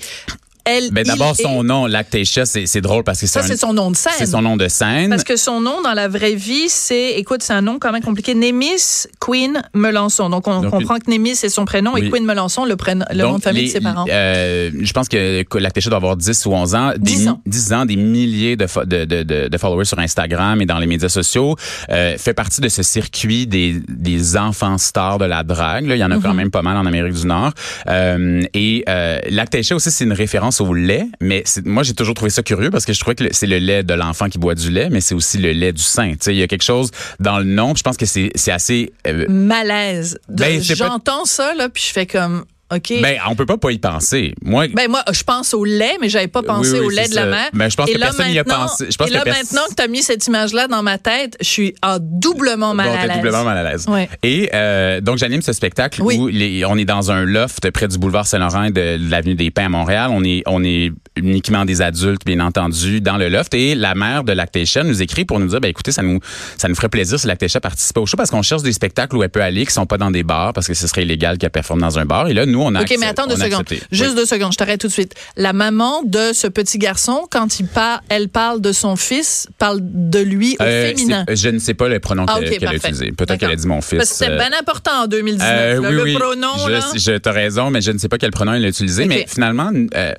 elle. 0.68 0.90
Ben 0.90 1.04
d'abord 1.04 1.34
son 1.37 1.60
est- 1.62 1.66
nom, 1.66 1.87
Lactatia, 1.87 2.44
c'est 2.46 2.80
drôle 2.80 3.04
parce 3.04 3.20
que 3.20 3.26
Ça, 3.26 3.42
c'est 3.42 3.56
son 3.56 3.72
nom 3.72 3.90
de 3.90 3.96
scène. 3.96 4.12
C'est 4.18 4.26
son 4.26 4.42
nom 4.42 4.56
de 4.56 4.68
scène. 4.68 5.10
Parce 5.10 5.25
que 5.25 5.37
son 5.37 5.60
nom 5.60 5.80
dans 5.82 5.94
la 5.94 6.08
vraie 6.08 6.34
vie, 6.34 6.68
c'est, 6.68 7.12
écoute, 7.12 7.42
c'est 7.42 7.52
un 7.52 7.62
nom 7.62 7.78
quand 7.80 7.92
même 7.92 8.02
compliqué. 8.02 8.34
Némis 8.34 9.06
Queen 9.20 9.62
Melançon. 9.75 10.28
Donc, 10.30 10.46
on 10.48 10.60
Donc, 10.62 10.70
comprend 10.70 10.98
que 10.98 11.10
Némis, 11.10 11.37
c'est 11.37 11.48
son 11.48 11.64
prénom 11.64 11.96
et. 11.96 12.08
Queen 12.10 12.25
Melançon, 12.25 12.64
le, 12.64 12.76
prénom, 12.76 13.04
le 13.10 13.18
Donc, 13.18 13.32
nom 13.32 13.38
de 13.38 13.42
famille 13.42 13.62
les- 13.62 13.68
de 13.68 13.72
ses 13.72 13.80
parents. 13.80 14.04
euh, 14.10 14.70
je 14.80 14.92
pense 14.92 15.08
que 15.08 15.44
Lactatia 15.58 15.90
doit 15.90 15.96
avoir 15.98 16.16
10 16.16 16.46
ou 16.46 16.52
11 16.52 16.75
ans. 16.75 16.92
Des, 16.96 16.98
10 16.98 17.28
ans. 17.28 17.40
10 17.46 17.72
ans, 17.72 17.84
des 17.87 17.96
milliers 17.96 18.56
de, 18.56 18.66
fo- 18.66 18.84
de, 18.87 19.04
de, 19.04 19.22
de, 19.22 19.48
de 19.48 19.58
followers 19.58 19.84
sur 19.84 19.98
Instagram 19.98 20.60
et 20.60 20.66
dans 20.66 20.78
les 20.78 20.87
médias 20.87 21.08
sociaux. 21.08 21.56
Euh, 21.90 22.16
fait 22.18 22.34
partie 22.34 22.60
de 22.60 22.68
ce 22.68 22.82
circuit 22.82 23.46
des, 23.46 23.80
des 23.88 24.37
enfants 24.37 24.78
stars 24.78 25.18
de 25.18 25.25
la 25.25 25.42
drague. 25.42 25.87
Là. 25.87 25.96
Il 25.96 25.98
y 25.98 26.04
en 26.04 26.10
a 26.10 26.16
Mhm. 26.16 26.22
quand 26.22 26.34
même 26.34 26.50
pas 26.50 26.62
mal 26.62 26.76
en 26.76 26.87
Amérique 26.87 27.14
du 27.14 27.26
Nord. 27.26 27.52
Euh, 27.88 28.42
et 28.54 28.84
euh, 28.88 29.18
Lactatia 29.30 29.76
aussi, 29.76 29.90
c'est 29.90 30.04
une 30.04 30.12
référence 30.12 30.57
au 30.60 30.74
lait. 30.74 31.06
Mais 31.20 31.44
moi, 31.64 31.82
j'ai 31.82 31.94
toujours 31.94 32.14
trouvé 32.14 32.30
ça 32.30 32.42
curieux 32.42 32.70
parce 32.70 32.84
que 32.84 32.92
je 32.92 33.00
trouvais 33.00 33.14
que 33.14 33.24
c'est 33.32 33.46
le 33.46 33.58
lait 33.58 33.82
de 33.82 33.94
l'enfant 33.94 34.28
qui 34.28 34.38
boit 34.38 34.54
du 34.54 34.70
lait, 34.70 34.88
mais 34.90 35.00
c'est 35.00 35.14
aussi 35.14 35.38
le 35.38 35.52
lait 35.52 35.72
du 35.72 35.82
sein. 35.82 36.12
Tu 36.12 36.18
sais, 36.20 36.34
il 36.34 36.38
y 36.38 36.42
a 36.42 36.46
quelque 36.46 36.64
chose 36.64 36.90
dans 37.20 37.38
le 37.38 37.44
nom. 37.44 37.74
Je 37.74 37.82
pense 37.82 37.96
que 37.96 38.06
c'est 38.06 38.32
assez... 38.50 38.92
euh, 39.06 39.26
Malaise. 39.28 40.18
Ben, 40.28 40.60
J'entends 40.62 41.24
ça, 41.24 41.54
là, 41.54 41.68
puis 41.68 41.82
je 41.86 41.92
fais 41.92 42.06
comme, 42.06 42.44
OK. 42.75 42.92
ben, 43.00 43.16
on 43.28 43.34
peut 43.34 43.46
pas 43.46 43.56
pas 43.56 43.70
y 43.72 43.78
penser. 43.78 44.34
Moi, 44.44 44.66
Ben 44.68 44.90
moi, 44.90 45.02
je 45.10 45.22
pense 45.22 45.54
au 45.54 45.64
lait, 45.64 45.96
mais 46.00 46.08
j'avais 46.08 46.28
pas 46.28 46.42
pensé 46.42 46.72
Oui, 46.72 46.78
oui, 46.80 46.87
au 46.87 46.90
lait 46.90 47.08
de 47.08 47.14
la 47.14 47.26
mère. 47.26 47.48
Ben, 47.54 47.70
je 47.70 47.76
pense 47.76 47.88
et 47.88 47.94
que 47.94 47.98
là, 47.98 48.06
personne 48.06 48.28
n'y 48.30 48.38
a 48.38 48.44
pensé. 48.44 48.87
Je 48.90 48.96
pense 48.96 49.08
et 49.08 49.12
là, 49.12 49.20
que 49.22 49.28
maintenant 49.30 49.62
que 49.70 49.75
tu 49.75 49.82
as 49.82 49.88
mis 49.88 50.02
cette 50.02 50.26
image-là 50.26 50.68
dans 50.68 50.82
ma 50.82 50.98
tête, 50.98 51.37
je 51.40 51.46
suis 51.46 51.75
en 51.82 51.96
doublement 52.00 52.75
mal 52.75 52.88
Bon, 52.90 52.94
à 52.98 53.06
l'aise. 53.06 53.16
doublement 53.16 53.44
mal 53.44 53.56
à 53.66 53.70
l'aise. 53.70 53.87
Ouais. 53.88 54.08
Et 54.22 54.50
euh, 54.54 55.00
donc 55.00 55.16
j'anime 55.18 55.40
ce 55.42 55.52
spectacle 55.52 56.02
Oui. 56.02 56.16
où 56.18 56.28
les- 56.28 56.64
on 56.66 56.76
est 56.76 56.84
dans 56.84 57.10
un 57.10 57.25
loft 57.25 57.70
près 57.70 57.88
du 57.88 57.96
boulevard 57.98 58.26
Saint-Laurent 58.26 58.64
et 58.64 58.70
de 58.70 58.98
l'avenue 59.10 59.34
des 59.34 59.50
Pins 59.50 59.64
à 59.66 59.68
Montréal. 59.70 60.10
On 60.12 60.22
est 60.25 60.42
on 60.46 60.62
est 60.62 60.92
uniquement 61.16 61.64
des 61.64 61.80
adultes 61.82 62.25
bien 62.26 62.38
entendu 62.40 63.00
dans 63.00 63.16
le 63.16 63.28
loft 63.28 63.54
et 63.54 63.75
la 63.75 63.94
mère 63.94 64.25
de 64.25 64.32
Lactation 64.32 64.84
nous 64.84 65.02
écrit 65.02 65.25
pour 65.25 65.40
nous 65.40 65.48
dire 65.48 65.60
ben 65.60 65.68
écoutez 65.68 65.90
ça 65.90 66.02
nous 66.02 66.20
ça 66.58 66.68
nous 66.68 66.75
ferait 66.75 66.88
plaisir 66.88 67.18
si 67.18 67.26
Lactation 67.26 67.60
participait 67.60 68.00
au 68.00 68.06
show 68.06 68.16
parce 68.16 68.30
qu'on 68.30 68.42
cherche 68.42 68.62
des 68.62 68.72
spectacles 68.72 69.16
où 69.16 69.22
elle 69.22 69.28
peut 69.30 69.42
aller 69.42 69.64
qui 69.66 69.72
sont 69.72 69.87
pas 69.87 69.98
dans 69.98 70.10
des 70.10 70.22
bars 70.22 70.52
parce 70.52 70.66
que 70.68 70.75
ce 70.75 70.87
serait 70.87 71.02
illégal 71.02 71.38
qu'elle 71.38 71.50
performe 71.50 71.80
dans 71.80 71.98
un 71.98 72.04
bar 72.04 72.28
et 72.28 72.34
là 72.34 72.46
nous 72.46 72.57
on 72.62 72.74
a 72.74 72.82
OK, 72.82 72.94
mais 72.98 73.06
attends 73.06 73.26
deux 73.26 73.36
secondes. 73.36 73.60
accepté. 73.62 73.82
Juste 73.90 74.10
Oui. 74.10 74.16
deux 74.16 74.26
secondes, 74.26 74.52
je 74.52 74.56
t'arrête 74.58 74.80
tout 74.80 74.86
de 74.88 74.92
suite. 74.92 75.14
La 75.36 75.52
maman 75.52 76.02
de 76.04 76.32
ce 76.32 76.46
petit 76.46 76.78
garçon, 76.78 77.26
quand 77.30 77.60
il 77.60 77.66
par- 77.66 78.02
elle 78.08 78.28
parle 78.28 78.60
de 78.60 78.72
son 78.72 78.96
fils, 78.96 79.46
parle 79.58 79.78
de 79.82 80.18
lui 80.20 80.56
au 80.60 80.62
Euh, 80.62 80.88
féminin. 80.88 81.24
je 81.32 81.48
ne 81.48 81.58
sais 81.58 81.74
pas 81.74 81.88
le 81.88 82.00
pronom 82.00 82.24
Ah, 82.28 82.38
qu'elle 82.40 82.66
a 82.66 82.74
utilisé. 82.74 83.12
Peut-être 83.12 83.38
qu'elle 83.40 83.50
a 83.52 83.56
dit 83.56 83.66
mon 83.66 83.80
fils. 83.80 83.98
Parce 83.98 84.10
que 84.10 84.16
c'était 84.16 84.30
euh, 84.32 84.36
bien 84.38 84.50
important 84.58 85.02
en 85.04 85.06
2019. 85.06 85.48
Euh, 85.50 85.80
là, 85.82 85.88
oui, 85.88 85.94
le 85.94 86.02
oui. 86.02 86.14
pronom, 86.14 86.48
je, 86.66 86.70
là. 86.70 86.80
je 86.96 87.12
t'as 87.18 87.32
raison, 87.32 87.70
mais 87.70 87.80
je 87.80 87.90
ne 87.90 87.98
sais 87.98 88.08
pas 88.08 88.18
quel 88.18 88.30
pronom 88.30 88.54
il 88.54 88.64
a 88.64 88.68
utilisé. 88.68 89.06
Mais 89.06 89.24
finalement, 89.28 89.70
euh, 89.94 90.12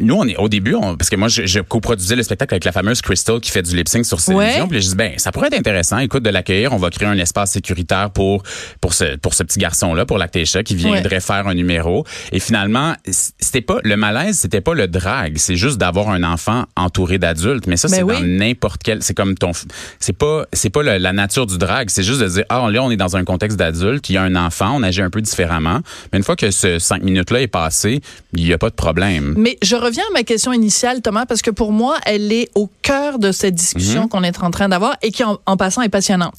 nous, 0.00 0.14
on 0.14 0.24
est 0.26 0.36
au 0.36 0.48
début, 0.48 0.74
on- 0.74 0.96
parce 0.96 1.10
que 1.10 1.16
moi, 1.16 1.28
je, 1.28 1.46
je 1.46 1.60
coproduisais 1.60 2.16
le 2.16 2.22
spectacle 2.22 2.54
avec 2.54 2.64
la 2.64 2.72
fameuse 2.72 3.00
Crystal 3.02 3.40
qui 3.40 3.50
fait 3.50 3.62
du 3.62 3.76
lip 3.76 3.88
sync 3.88 4.04
sur 4.06 4.22
télévision. 4.22 4.62
Ouais. 4.64 4.68
Puis 4.68 4.82
je 4.82 4.88
dis 4.88 4.94
ben, 4.96 5.12
ça 5.18 5.32
pourrait 5.32 5.48
être 5.48 5.58
intéressant. 5.58 5.98
Écoute, 5.98 6.22
de 6.22 6.30
l'accueillir, 6.30 6.72
on 6.72 6.76
va 6.78 6.90
créer 6.90 7.08
un 7.08 7.18
espace 7.18 7.52
sécuritaire 7.52 8.10
pour 8.10 8.42
pour 8.80 8.94
ce 8.94 9.16
pour 9.16 9.34
ce 9.34 9.42
petit 9.42 9.58
garçon 9.58 9.94
là, 9.94 10.06
pour 10.06 10.18
Lactatia, 10.18 10.62
qui 10.62 10.74
viendrait 10.74 11.20
faire 11.20 11.46
un 11.48 11.54
numéro. 11.54 12.04
Et 12.32 12.40
finalement, 12.40 12.94
c'était 13.10 13.60
pas 13.60 13.78
le 13.82 13.96
malaise, 13.96 14.38
c'était 14.38 14.60
pas 14.60 14.74
le 14.74 14.86
drag, 14.88 15.34
c'est 15.38 15.56
juste 15.56 15.78
d'avoir 15.78 16.10
un 16.10 16.22
enfant 16.22 16.64
entouré 16.76 17.18
d'adultes. 17.18 17.66
Mais 17.66 17.76
ça, 17.76 17.88
Ben 17.88 17.96
c'est 17.96 18.02
oui. 18.02 18.14
dans 18.14 18.26
n'importe 18.26 18.82
quel. 18.82 19.02
C'est 19.02 19.14
comme 19.14 19.34
ton. 19.36 19.52
C'est 20.00 20.16
pas 20.16 20.44
c'est 20.52 20.70
pas 20.70 20.82
le- 20.82 20.98
la 20.98 21.12
nature 21.12 21.46
du 21.46 21.58
drag. 21.58 21.88
C'est 21.90 22.02
juste 22.02 22.20
de 22.20 22.28
dire 22.28 22.44
ah 22.48 22.66
là 22.70 22.82
on 22.82 22.90
est 22.90 22.96
dans 22.96 23.16
un 23.16 23.24
contexte 23.24 23.58
d'adulte, 23.58 24.08
il 24.10 24.14
y 24.14 24.16
a 24.18 24.22
un 24.22 24.36
enfant, 24.36 24.74
on 24.76 24.82
agit 24.82 25.02
un 25.02 25.10
peu 25.10 25.20
différemment. 25.20 25.80
Mais 26.12 26.18
une 26.18 26.24
fois 26.24 26.36
que 26.36 26.50
ce 26.50 26.78
cinq 26.78 27.02
minutes 27.02 27.30
là 27.30 27.40
est 27.40 27.46
passé, 27.48 28.00
il 28.34 28.46
y 28.46 28.52
a 28.52 28.58
pas 28.58 28.70
de 28.70 28.74
problème. 28.74 29.27
Mais 29.36 29.58
je 29.62 29.76
reviens 29.76 30.04
à 30.10 30.12
ma 30.12 30.22
question 30.22 30.52
initiale, 30.52 31.02
Thomas, 31.02 31.26
parce 31.26 31.42
que 31.42 31.50
pour 31.50 31.72
moi, 31.72 31.96
elle 32.06 32.32
est 32.32 32.48
au 32.54 32.68
cœur 32.82 33.18
de 33.18 33.32
cette 33.32 33.54
discussion 33.54 34.02
Mhm. 34.02 34.08
qu'on 34.08 34.22
est 34.24 34.38
en 34.42 34.50
train 34.50 34.68
d'avoir 34.68 34.96
et 35.02 35.10
qui, 35.10 35.24
en, 35.24 35.38
en 35.46 35.56
passant, 35.56 35.82
est 35.82 35.88
passionnante. 35.88 36.34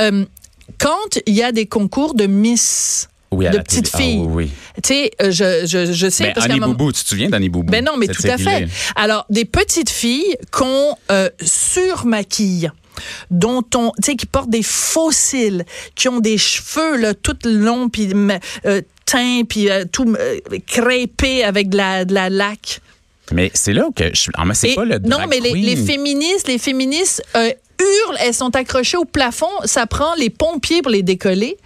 Euh, 0.00 0.24
quand 0.78 1.18
il 1.26 1.34
y 1.34 1.42
a 1.42 1.52
des 1.52 1.66
concours 1.66 2.14
de 2.14 2.26
Miss, 2.26 3.08
Oui, 3.30 3.48
de 3.48 3.58
petites 3.58 3.90
Ah, 3.94 3.98
filles, 3.98 4.18
oui. 4.26 4.50
tu 4.82 4.88
sais, 4.94 5.10
euh, 5.22 5.30
je, 5.30 5.66
je, 5.66 5.92
je 5.92 6.10
sais 6.10 6.24
Ben, 6.24 6.32
parce 6.34 6.46
Annie 6.46 6.60
moment- 6.60 6.72
Boubou, 6.74 6.92
tu 6.92 7.02
te 7.02 7.08
souviens 7.08 7.28
d'Annie 7.30 7.48
Boubou? 7.48 7.70
Ben 7.70 7.84
non, 7.84 7.96
mais 7.96 8.06
tout 8.06 8.26
à 8.26 8.36
fait. 8.38 8.68
Alors, 8.94 9.24
des 9.30 9.44
petites 9.46 9.90
filles 9.90 10.36
qu'on 10.50 10.96
euh, 11.10 11.28
surmaquille 11.40 12.70
dont 13.30 13.64
on, 13.74 13.90
tu 14.02 14.10
sais, 14.10 14.16
qui 14.16 14.26
portent 14.26 14.50
des 14.50 14.62
faux 14.62 15.10
cils, 15.12 15.64
qui 15.94 16.08
ont 16.08 16.20
des 16.20 16.36
cheveux 16.36 16.98
là 16.98 17.14
tout 17.14 17.36
longs 17.44 17.88
puis 17.88 18.10
euh, 18.66 18.82
teints 19.12 19.44
puis 19.48 19.70
euh, 19.70 19.84
tout 19.90 20.12
euh, 20.18 20.38
crêpé 20.66 21.44
avec 21.44 21.68
de 21.68 21.76
la, 21.76 22.04
de 22.04 22.14
la 22.14 22.30
laque. 22.30 22.80
Mais 23.32 23.50
c'est 23.54 23.72
là 23.72 23.88
que 23.94 24.14
je. 24.14 24.30
Ah, 24.34 24.44
mais 24.44 24.54
c'est 24.54 24.74
pas 24.74 24.84
le 24.84 24.98
non, 24.98 25.16
drag 25.16 25.28
mais 25.28 25.40
les, 25.40 25.52
queen. 25.52 25.64
les 25.64 25.76
féministes, 25.76 26.48
les 26.48 26.58
féministes 26.58 27.22
euh, 27.36 27.50
hurlent, 27.80 28.16
elles 28.20 28.34
sont 28.34 28.54
accrochées 28.56 28.96
au 28.96 29.04
plafond, 29.04 29.50
ça 29.64 29.86
prend 29.86 30.14
les 30.16 30.30
pompiers 30.30 30.82
pour 30.82 30.90
les 30.90 31.02
décoller. 31.02 31.56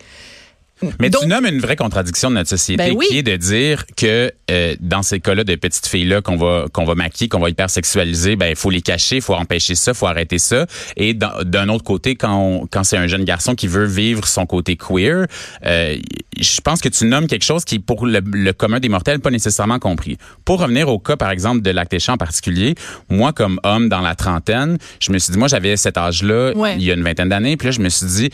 Mais 1.01 1.09
Donc- 1.11 1.23
tu 1.23 1.29
nommes 1.29 1.47
une 1.47 1.61
vraie 1.61 1.77
contradiction 1.77 2.29
de 2.31 2.35
notre 2.35 2.51
société 2.51 2.77
Ben 2.91 2.95
oui. 2.97 3.07
qui 3.09 3.19
est 3.19 3.23
de 3.23 3.37
dire 3.37 3.85
que 3.97 4.31
euh, 4.51 4.77
dans 4.81 5.03
ces 5.03 5.21
cas-là 5.21 5.43
de 5.45 5.55
petites 5.55 5.87
filles 5.87 6.05
là 6.05 6.21
qu'on 6.21 6.37
va 6.37 6.67
qu'on 6.73 6.85
va 6.85 6.95
maquiller, 6.95 7.29
qu'on 7.29 7.41
va 7.41 7.49
hypersexualiser, 7.49 8.37
ben 8.37 8.49
il 8.49 8.57
faut 8.57 8.69
les 8.71 8.83
cacher, 8.83 9.17
il 9.17 9.23
faut 9.23 9.35
empêcher 9.35 9.75
ça, 9.75 9.93
il 9.93 9.97
faut 9.97 10.07
arrêter 10.07 10.39
ça. 10.39 10.67
Et 10.97 11.15
d'un 11.15 11.69
autre 11.71 11.85
côté, 11.85 12.15
quand 12.15 12.35
on- 12.39 12.67
quand 12.67 12.85
c'est 12.85 12.97
un 12.99 13.07
jeune 13.07 13.25
garçon 13.25 13.55
qui 13.55 13.67
veut 13.69 13.87
vivre 13.87 14.27
son 14.29 14.45
côté 14.47 14.77
queer, 14.77 15.27
euh, 15.65 15.97
je 16.39 16.61
pense 16.61 16.81
que 16.83 16.89
tu 16.91 17.07
nommes 17.07 17.27
quelque 17.27 17.45
chose 17.45 17.65
qui 17.65 17.79
pour 17.79 18.07
le, 18.07 18.21
le 18.25 18.53
commun 18.53 18.79
des 18.79 18.89
mortels 18.91 19.21
pas 19.21 19.31
nécessairement 19.31 19.79
compris. 19.79 20.19
Pour 20.45 20.61
revenir 20.61 20.89
au 20.89 20.99
cas 20.99 21.17
par 21.17 21.31
exemple 21.31 21.63
de 21.63 21.71
Lactéchat 21.71 22.13
en 22.13 22.17
particulier, 22.19 22.75
moi 23.09 23.33
comme 23.33 23.59
homme 23.65 23.89
dans 23.89 24.01
la 24.03 24.15
trentaine, 24.15 24.77
je 25.01 25.11
me 25.11 25.19
suis 25.19 25.33
dit 25.33 25.39
moi 25.39 25.49
j'avais 25.49 25.77
cet 25.79 25.97
âge-là 25.97 26.53
Ouais. 26.55 26.75
il 26.77 26.83
y 26.85 26.91
a 26.91 26.95
une 26.95 27.03
vingtaine 27.03 27.31
d'années, 27.31 27.57
puis 27.57 27.69
là 27.69 27.73
je 27.73 27.81
me 27.81 27.89
suis 27.89 28.07
dit 28.07 28.31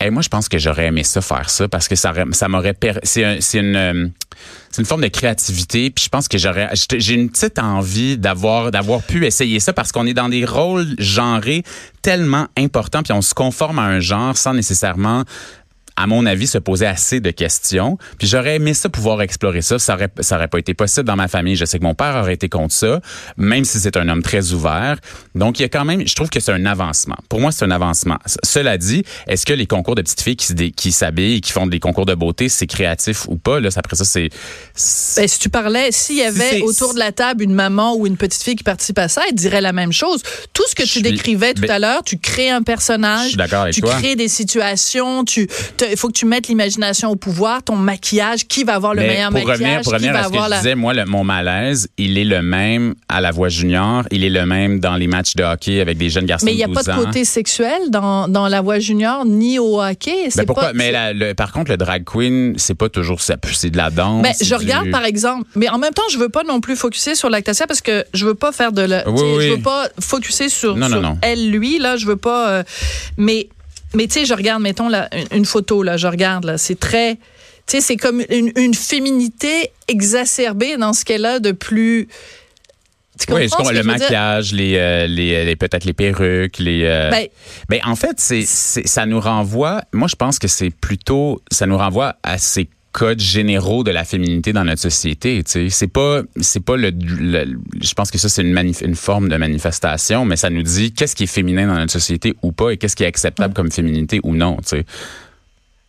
Hey, 0.00 0.10
moi, 0.10 0.22
je 0.22 0.28
pense 0.28 0.48
que 0.48 0.58
j'aurais 0.58 0.86
aimé 0.86 1.02
ça 1.02 1.20
faire 1.20 1.50
ça 1.50 1.66
parce 1.68 1.88
que 1.88 1.96
ça, 1.96 2.12
ça 2.32 2.48
m'aurait 2.48 2.76
c'est 3.02 3.24
un- 3.24 3.36
c'est 3.40 3.58
une 3.58 3.74
euh, 3.76 4.06
c'est 4.70 4.80
une 4.82 4.86
forme 4.86 5.02
de 5.02 5.08
créativité 5.08 5.90
puis 5.90 6.04
je 6.04 6.08
pense 6.08 6.28
que 6.28 6.38
j'aurais 6.38 6.70
j'ai 6.96 7.14
une 7.14 7.28
petite 7.30 7.58
envie 7.58 8.16
d'avoir 8.16 8.70
d'avoir 8.70 9.02
pu 9.02 9.26
essayer 9.26 9.58
ça 9.58 9.72
parce 9.72 9.90
qu'on 9.90 10.06
est 10.06 10.14
dans 10.14 10.28
des 10.28 10.44
rôles 10.44 10.86
genrés 10.98 11.64
tellement 12.02 12.46
importants 12.56 13.02
puis 13.02 13.12
on 13.12 13.22
se 13.22 13.34
conforme 13.34 13.80
à 13.80 13.82
un 13.82 13.98
genre 13.98 14.36
sans 14.36 14.54
nécessairement 14.54 15.24
à 16.00 16.06
mon 16.06 16.24
avis, 16.26 16.46
se 16.46 16.58
poser 16.58 16.86
assez 16.86 17.20
de 17.20 17.30
questions. 17.30 17.98
Puis 18.18 18.28
j'aurais 18.28 18.56
aimé 18.56 18.72
ça 18.72 18.88
pouvoir 18.88 19.20
explorer 19.20 19.62
ça. 19.62 19.78
Ça 19.78 19.94
aurait, 19.94 20.08
ça 20.20 20.36
aurait 20.36 20.48
pas 20.48 20.58
été 20.58 20.72
possible 20.72 21.06
dans 21.06 21.16
ma 21.16 21.26
famille. 21.28 21.56
Je 21.56 21.64
sais 21.64 21.78
que 21.78 21.84
mon 21.84 21.94
père 21.94 22.14
aurait 22.16 22.34
été 22.34 22.48
contre 22.48 22.72
ça, 22.74 23.00
même 23.36 23.64
si 23.64 23.80
c'est 23.80 23.96
un 23.96 24.08
homme 24.08 24.22
très 24.22 24.52
ouvert. 24.52 24.96
Donc 25.34 25.58
il 25.58 25.62
y 25.62 25.64
a 25.64 25.68
quand 25.68 25.84
même, 25.84 26.06
je 26.06 26.14
trouve 26.14 26.30
que 26.30 26.38
c'est 26.40 26.52
un 26.52 26.64
avancement. 26.66 27.16
Pour 27.28 27.40
moi, 27.40 27.50
c'est 27.52 27.64
un 27.64 27.70
avancement. 27.72 28.16
Cela 28.44 28.78
dit, 28.78 29.02
est-ce 29.26 29.44
que 29.44 29.52
les 29.52 29.66
concours 29.66 29.94
de 29.96 30.02
petites 30.02 30.22
filles 30.22 30.36
qui 30.36 30.92
s'habillent 30.92 31.36
et 31.36 31.40
qui 31.40 31.52
font 31.52 31.66
des 31.66 31.80
concours 31.80 32.06
de 32.06 32.14
beauté, 32.14 32.48
c'est 32.48 32.66
créatif 32.66 33.26
ou 33.28 33.36
pas? 33.36 33.58
Là, 33.60 33.68
après 33.76 33.96
ça, 33.96 34.04
c'est 34.04 34.28
Ben, 35.16 35.26
si 35.28 35.38
tu 35.40 35.48
parlais, 35.48 35.90
s'il 35.90 36.16
y 36.16 36.22
avait 36.22 36.60
autour 36.62 36.94
de 36.94 36.98
la 37.00 37.10
table 37.12 37.42
une 37.42 37.54
maman 37.54 37.96
ou 37.96 38.06
une 38.06 38.16
petite 38.16 38.42
fille 38.42 38.56
qui 38.56 38.64
participe 38.64 38.98
à 38.98 39.08
ça, 39.08 39.22
elle 39.28 39.34
dirait 39.34 39.60
la 39.60 39.72
même 39.72 39.92
chose. 39.92 40.22
Tout 40.52 40.62
ce 40.68 40.74
que 40.74 40.82
Je 40.84 40.88
tu 40.92 40.92
suis- 41.00 41.02
décrivais 41.02 41.54
tout 41.54 41.62
ben- 41.62 41.70
à 41.70 41.78
l'heure, 41.78 42.02
tu 42.04 42.18
crées 42.18 42.50
un 42.50 42.58
Je 42.58 42.64
personnage, 42.64 43.28
suis 43.28 43.36
d'accord 43.36 43.62
avec 43.62 43.74
tu 43.74 43.80
toi. 43.80 43.94
crées 43.96 44.14
des 44.16 44.28
situations, 44.28 45.24
tu, 45.24 45.48
te- 45.76 45.87
il 45.90 45.96
faut 45.96 46.08
que 46.08 46.12
tu 46.12 46.26
mettes 46.26 46.48
l'imagination 46.48 47.10
au 47.10 47.16
pouvoir, 47.16 47.62
ton 47.62 47.76
maquillage, 47.76 48.46
qui 48.46 48.64
va 48.64 48.74
avoir 48.74 48.94
le 48.94 49.02
Mais 49.02 49.08
meilleur 49.08 49.30
pour 49.30 49.40
maquillage, 49.46 49.58
revenir, 49.58 49.80
pour 49.82 49.92
qui 49.92 49.94
revenir 49.96 50.12
va 50.12 50.18
à 50.20 50.24
ce 50.24 50.28
que 50.28 50.34
je 50.44 50.50
la... 50.50 50.56
disais, 50.58 50.74
moi, 50.74 50.94
le- 50.94 51.04
mon 51.04 51.24
malaise, 51.24 51.88
il 51.98 52.18
est 52.18 52.24
le 52.24 52.42
même 52.42 52.94
à 53.08 53.20
la 53.20 53.30
voix 53.30 53.48
junior, 53.48 54.04
il 54.10 54.24
est 54.24 54.30
le 54.30 54.46
même 54.46 54.80
dans 54.80 54.96
les 54.96 55.06
matchs 55.06 55.34
de 55.36 55.44
hockey 55.44 55.80
avec 55.80 55.98
des 55.98 56.10
jeunes 56.10 56.26
garçons 56.26 56.46
Mais 56.46 56.52
il 56.52 56.56
n'y 56.56 56.64
a 56.64 56.68
pas 56.68 56.82
12 56.82 56.86
de 56.86 56.90
ans. 56.92 57.04
côté 57.04 57.24
sexuel 57.24 57.78
dans, 57.90 58.28
dans 58.28 58.48
la 58.48 58.60
voix 58.60 58.78
junior 58.78 59.24
ni 59.24 59.58
au 59.58 59.80
hockey. 59.82 60.28
Ben 60.36 60.44
pourquoi? 60.46 60.64
pas, 60.68 60.72
mais 60.74 60.90
la- 60.92 61.12
le- 61.12 61.34
par 61.34 61.52
contre, 61.52 61.70
le 61.70 61.76
drag 61.76 62.04
queen, 62.04 62.54
c'est 62.56 62.74
pas 62.74 62.88
toujours 62.88 63.20
ça. 63.20 63.36
C'est 63.52 63.70
de 63.70 63.76
la 63.76 63.90
danse. 63.90 64.22
Ben, 64.22 64.32
je 64.40 64.44
du- 64.46 64.54
regarde 64.54 64.90
par 64.90 65.04
exemple, 65.04 65.44
mais 65.56 65.68
en 65.68 65.78
même 65.78 65.92
temps, 65.92 66.02
je 66.12 66.18
veux 66.18 66.28
pas 66.28 66.42
non 66.44 66.60
plus 66.60 66.76
focuser 66.76 67.14
sur 67.14 67.30
Lactatia 67.30 67.66
parce 67.66 67.80
que 67.80 68.04
je 68.14 68.24
veux 68.26 68.34
pas 68.34 68.52
faire 68.52 68.72
de 68.72 68.82
la, 68.82 69.08
Oui, 69.08 69.20
oui. 69.36 69.44
je 69.46 69.50
veux 69.54 69.60
pas 69.62 69.88
focuser 70.00 70.48
sur, 70.48 70.76
Non, 70.76 70.88
non, 70.88 70.92
sur 70.96 71.02
non. 71.02 71.18
elle 71.22 71.50
lui 71.50 71.78
là, 71.78 71.96
je 71.96 72.06
veux 72.06 72.16
pas. 72.16 72.48
euh, 72.50 72.62
mais 73.16 73.48
mais 73.94 74.06
tu 74.06 74.14
sais, 74.20 74.24
je 74.26 74.34
regarde, 74.34 74.62
mettons 74.62 74.88
là, 74.88 75.08
une, 75.12 75.38
une 75.38 75.44
photo 75.44 75.82
là, 75.82 75.96
je 75.96 76.06
regarde 76.06 76.44
là, 76.44 76.58
c'est 76.58 76.78
très, 76.78 77.14
tu 77.14 77.20
sais, 77.66 77.80
c'est 77.80 77.96
comme 77.96 78.22
une, 78.30 78.52
une 78.56 78.74
féminité 78.74 79.70
exacerbée 79.88 80.76
dans 80.76 80.92
ce 80.92 81.04
qu'elle 81.04 81.24
a 81.26 81.40
de 81.40 81.52
plus. 81.52 82.08
Tu 83.18 83.32
Oui, 83.32 83.48
ce 83.48 83.72
le 83.72 83.82
maquillage, 83.82 84.52
les, 84.52 84.76
euh, 84.76 85.06
les, 85.08 85.44
les- 85.44 85.56
peut-être 85.56 85.84
les 85.84 85.92
perruques, 85.92 86.58
les. 86.58 86.84
euh, 86.84 87.10
Ben, 87.10 87.26
ben, 87.68 87.80
en 87.84 87.96
fait, 87.96 88.20
c'est- 88.20 88.44
ça 88.46 89.06
nous 89.06 89.18
renvoie. 89.18 89.82
Moi, 89.92 90.06
je 90.06 90.14
pense 90.14 90.38
que 90.38 90.46
c'est 90.46 90.70
plutôt, 90.70 91.42
ça 91.50 91.66
nous 91.66 91.76
renvoie 91.76 92.14
à 92.22 92.38
ces 92.38 92.68
codes 92.98 93.20
généraux 93.20 93.84
de 93.84 93.92
la 93.92 94.04
féminité 94.04 94.52
dans 94.52 94.64
notre 94.64 94.80
société. 94.82 95.44
Tu 95.44 95.50
sais, 95.52 95.70
c'est 95.70 95.86
pas, 95.86 96.22
c'est 96.40 96.64
pas 96.64 96.76
le, 96.76 96.90
le- 96.90 97.56
Je 97.80 97.94
pense 97.94 98.10
que 98.10 98.18
ça 98.18 98.28
c'est 98.28 98.42
une, 98.42 98.94
forme 98.96 99.28
de 99.28 99.36
manifestation, 99.36 100.24
mais 100.24 100.34
ça 100.36 100.50
nous 100.50 100.62
dit 100.64 100.92
qu'est-ce 100.92 101.14
qui 101.14 101.22
est 101.24 101.26
féminin 101.28 101.68
dans 101.68 101.76
notre 101.78 101.92
société 101.92 102.34
ou 102.42 102.50
pas 102.50 102.70
et 102.70 102.76
qu'est-ce 102.76 102.96
qui 102.96 103.04
est 103.04 103.06
acceptable 103.06 103.54
comme 103.54 103.70
féminité 103.70 104.18
ou 104.24 104.34
non. 104.34 104.56
Tu 104.56 104.68
sais. 104.78 104.84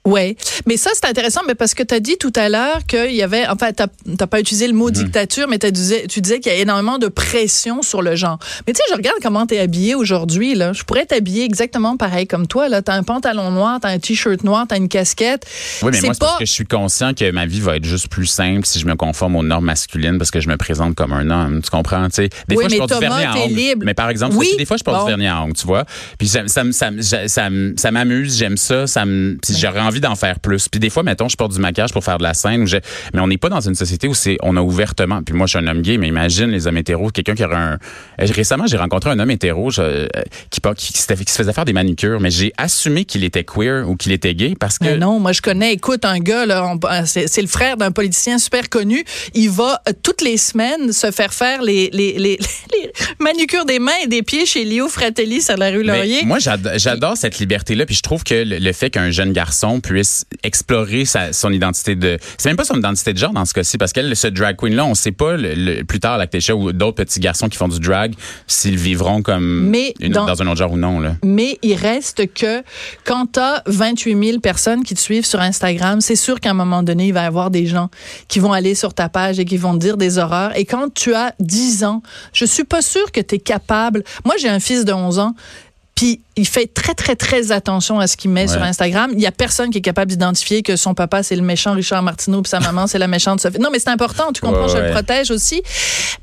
Oui, 0.06 0.38
mais 0.66 0.78
ça 0.78 0.92
c'est 0.94 1.06
intéressant, 1.08 1.42
mais 1.46 1.56
parce 1.56 1.74
que 1.74 1.84
tu 1.84 1.94
as 1.94 2.00
dit 2.00 2.18
tout 2.18 2.32
à 2.36 2.48
l'heure 2.48 2.86
qu'il 2.88 3.14
y 3.14 3.22
avait, 3.22 3.46
enfin, 3.48 3.72
tu 3.74 3.84
n'as 4.06 4.28
pas 4.28 4.40
utilisé 4.40 4.68
le 4.68 4.74
mot 4.74 4.88
mhm. 4.88 4.94
dictature, 4.94 5.48
mais 5.50 5.60
tu 5.60 5.72
disais, 5.72 6.08
tu 6.08 6.22
disais 6.22 6.40
qu'il 6.40 6.52
y 6.52 6.56
a 6.56 6.58
énormément 6.58 6.98
de 6.98 7.08
pression 7.08 7.82
sur 7.82 8.02
le 8.02 8.16
genre. 8.16 8.40
Mais 8.66 8.74
tu 8.74 8.78
sais, 8.78 8.84
je 8.90 8.96
regarde 8.96 9.18
comment 9.22 9.46
tu 9.46 9.56
es 9.56 9.60
habillé 9.60 9.96
aujourd'hui. 9.96 10.56
Là. 10.56 10.72
Je 10.72 10.84
pourrais 10.84 11.06
t'habiller 11.06 11.44
exactement 11.44 11.98
pareil 11.98 12.28
comme 12.28 12.48
toi. 12.48 12.70
Tu 12.82 12.92
as 12.92 12.94
un 12.94 13.04
pantalon 13.04 13.52
noir, 13.52 13.80
tu 13.82 13.88
as 13.88 13.92
un 13.92 14.00
t-shirt 14.00 14.44
noir, 14.44 14.66
tu 14.68 14.76
as 14.76 14.78
une 14.78 14.88
casquette. 14.88 15.46
Oui, 15.82 15.92
mais 15.92 16.00
moi, 16.02 16.14
c'est 16.14 16.20
parce 16.20 16.40
que 16.40 16.46
je 16.46 16.52
suis 16.52 16.66
conscient 16.66 17.14
que 17.14 17.30
ma 17.32 17.46
vie 17.46 17.60
va 17.60 17.76
être 17.76 17.86
juste 17.86 18.08
plus 18.08 18.26
simple 18.26 18.66
si 18.66 18.80
je 18.80 18.86
me 18.86 18.96
conforme 18.96 19.36
aux 19.36 19.44
normes 19.44 19.66
masculines 19.66 20.18
parce 20.18 20.32
que 20.32 20.40
je 20.40 20.48
me 20.48 20.56
présente 20.56 20.96
comme 20.96 21.12
un 21.12 21.30
homme. 21.30 21.62
Tu 21.62 21.70
comprends? 21.70 22.08
Des 22.08 22.30
oui, 22.50 22.56
fois, 22.56 22.68
je 22.70 22.78
porte 22.78 22.94
du 22.94 23.00
vernis 23.00 23.26
à 23.26 23.36
ongles. 23.36 23.84
Mais 23.84 23.94
par 23.94 24.10
exemple, 24.10 24.38
des 24.58 24.66
fois, 24.66 24.78
je 24.78 24.84
porte 24.84 25.02
du 25.02 25.10
vernis 25.10 25.28
à 25.28 25.42
ongles, 25.42 25.54
tu 25.54 25.68
vois? 25.68 25.84
Puis 26.18 26.30
ça, 26.30 26.48
ça, 26.48 26.64
ça, 26.72 27.50
ça 27.76 27.92
m'amuse, 27.92 28.38
j'aime 28.38 28.56
ça. 28.56 28.88
ça 28.88 29.04
J'aurais 29.50 29.89
envie 29.90 30.02
d'en 30.02 30.16
faire 30.16 30.40
plus. 30.40 30.70
Puis 30.70 30.80
des 30.80 30.90
fois, 30.90 31.04
mettons, 31.04 31.28
je 31.28 31.36
porte 31.36 31.52
du 31.52 31.60
maquillage 31.60 31.92
pour 31.92 32.04
faire 32.04 32.18
de 32.18 32.24
la 32.24 32.34
scène. 32.34 32.66
Mais 33.14 33.20
on 33.20 33.28
n'est 33.28 33.38
pas 33.38 33.50
dans 33.50 33.62
une 33.62 33.76
société 33.76 34.08
où 34.08 34.14
c'est 34.14 34.38
on 34.42 34.56
a 34.56 34.62
ouvertement. 34.62 35.22
Puis 35.24 35.36
moi, 35.36 35.48
je 35.48 35.58
suis 35.58 35.66
un 35.66 35.68
homme 35.68 35.82
gay, 35.82 35.98
mais 35.98 36.08
imagine 36.08 36.48
les 36.48 36.68
hommes 36.68 36.78
hétéros, 36.78 37.10
quelqu'un 37.10 37.36
qui 37.36 37.44
aurait 37.44 37.56
un. 37.56 37.78
Euh, 38.22 38.28
récemment, 38.32 38.68
j'ai 38.68 38.78
rencontré 38.78 39.10
un 39.10 39.20
homme 39.20 39.32
hétéro 39.32 39.70
euh, 39.80 40.08
qui, 40.50 40.62
qui, 40.62 40.94
qui, 40.94 41.02
se 41.02 41.38
faisait 41.38 41.54
faire 41.54 41.66
des 41.66 41.74
manicures, 41.74 42.20
mais 42.20 42.32
j'ai 42.32 42.54
assumé 42.58 43.06
qu'il 43.06 43.24
était 43.24 43.44
queer 43.44 43.90
ou 43.90 43.96
qu'il 43.96 44.12
était 44.12 44.36
gay 44.36 44.54
parce 44.60 44.78
que. 44.78 44.96
non, 44.96 45.20
moi 45.20 45.32
je 45.32 45.42
connais. 45.42 45.74
Écoute, 45.74 46.06
un 46.06 46.20
gars 46.20 46.46
là, 46.46 46.76
c'est 47.06 47.42
le 47.42 47.48
frère 47.48 47.78
d'un 47.78 47.92
politicien 47.92 48.38
super 48.38 48.70
connu. 48.70 49.04
Il 49.34 49.50
va 49.50 49.82
euh, 49.88 49.94
toutes 50.04 50.22
les 50.22 50.38
semaines 50.38 50.92
se 50.92 51.12
faire 51.12 51.34
faire 51.34 51.62
les, 51.62 51.90
les, 51.92 52.14
les, 52.14 52.38
les 52.74 52.92
manucures 53.20 53.66
des 53.66 53.80
mains 53.80 53.92
et 54.04 54.08
des 54.08 54.24
pieds 54.24 54.46
chez 54.46 54.66
Léo 54.66 54.88
Fratelli 54.88 55.42
sur 55.42 55.58
la 55.58 55.70
rue 55.70 55.84
Laurier. 55.84 56.24
moi, 56.26 56.38
j'adore 56.40 57.18
cette 57.18 57.40
liberté-là, 57.40 57.86
puis 57.86 57.96
je 57.96 58.02
trouve 58.02 58.24
que 58.24 58.44
le, 58.46 58.74
fait 58.74 58.90
qu'un 58.90 59.12
jeune 59.12 59.34
garçon 59.34 59.79
puisse 59.80 60.26
explorer 60.44 61.06
sa, 61.06 61.34
son 61.34 61.52
identité 61.52 61.96
de. 61.96 62.18
C'est 62.38 62.50
même 62.50 62.58
pas 62.58 62.66
son 62.66 62.78
identité 62.78 63.14
de 63.14 63.18
genre 63.18 63.34
dans 63.34 63.46
ce 63.46 63.54
cas-ci, 63.54 63.78
parce 63.78 63.94
qu'elle, 63.94 64.16
ce 64.16 64.28
drag 64.28 64.56
queen-là, 64.56 64.86
on 64.86 64.96
sait 64.96 65.12
pas 65.12 65.36
le, 65.38 65.84
plus 65.84 66.00
tard, 66.00 66.18
la 66.18 66.28
ou 66.56 66.72
d'autres 66.72 67.04
petits 67.04 67.20
garçons 67.20 67.50
qui 67.50 67.58
font 67.58 67.68
du 67.68 67.80
drag, 67.80 68.14
s'ils 68.48 68.78
vivront 68.78 69.22
comme 69.22 69.72
dans, 70.00 70.42
un 70.42 70.48
autre 70.48 70.58
genre 70.58 70.74
ou 70.74 70.78
non. 70.78 71.00
Là. 71.00 71.16
Mais 71.24 71.58
il 71.62 71.76
reste 71.76 72.34
que 72.34 72.64
quand 73.06 73.34
tu 73.34 73.40
as 73.40 73.64
28 73.66 74.26
000 74.26 74.40
personnes 74.40 74.84
qui 74.84 74.96
te 74.96 75.00
suivent 75.00 75.26
sur 75.26 75.40
Instagram, 75.42 76.02
c'est 76.02 76.16
sûr 76.16 76.40
qu'à 76.40 76.52
un 76.52 76.54
moment 76.54 76.84
donné, 76.84 77.08
il 77.08 77.14
va 77.14 77.24
y 77.24 77.26
avoir 77.26 77.52
des 77.52 77.66
gens 77.66 77.90
qui 78.28 78.40
vont 78.40 78.54
aller 78.54 78.76
sur 78.76 78.94
ta 78.94 79.10
page 79.10 79.40
et 79.40 79.46
qui 79.46 79.58
vont 79.58 79.74
te 79.74 79.80
dire 79.80 79.98
des 79.98 80.18
horreurs. 80.18 80.58
Et 80.58 80.66
quand 80.66 80.94
tu 80.94 81.14
as 81.14 81.34
10 81.40 81.84
ans, 81.84 82.02
je 82.34 82.46
suis 82.46 82.64
pas 82.64 82.82
sûre 82.82 83.12
que 83.12 83.22
tu 83.22 83.36
es 83.36 83.40
capable. 83.40 84.04
Moi, 84.26 84.36
j'ai 84.40 84.50
un 84.50 84.60
fils 84.60 84.86
de 84.86 84.94
11 84.94 85.20
ans. 85.20 85.36
Puis 86.00 86.22
il 86.38 86.48
fait 86.48 86.74
très, 86.74 86.94
très, 86.94 87.18
très 87.18 87.52
attention 87.52 88.00
à 88.00 88.08
ce 88.08 88.16
qu'il 88.16 88.32
met 88.32 88.48
sur 88.48 88.64
Instagram. 88.64 89.12
Il 89.14 89.20
y 89.20 89.26
a 89.26 89.32
personne 89.34 89.70
qui 89.72 89.80
est 89.80 89.82
capable 89.82 90.10
d'identifier 90.10 90.62
que 90.64 90.78
son 90.78 90.94
papa, 90.94 91.22
c'est 91.22 91.36
le 91.36 91.42
méchant 91.42 91.74
Richard 91.74 92.02
Martineau, 92.02 92.42
puis 92.42 92.50
sa 92.50 92.62
maman, 92.62 92.88
c'est 92.88 93.00
la 93.00 93.08
méchante 93.08 93.42
Sophie. 93.42 93.60
Non, 93.60 93.70
mais 93.70 93.80
c'est 93.80 93.90
important, 93.90 94.32
tu 94.32 94.40
comprends, 94.40 94.70
je 94.70 94.78
le 94.78 94.92
protège 94.92 95.32
aussi. 95.32 95.62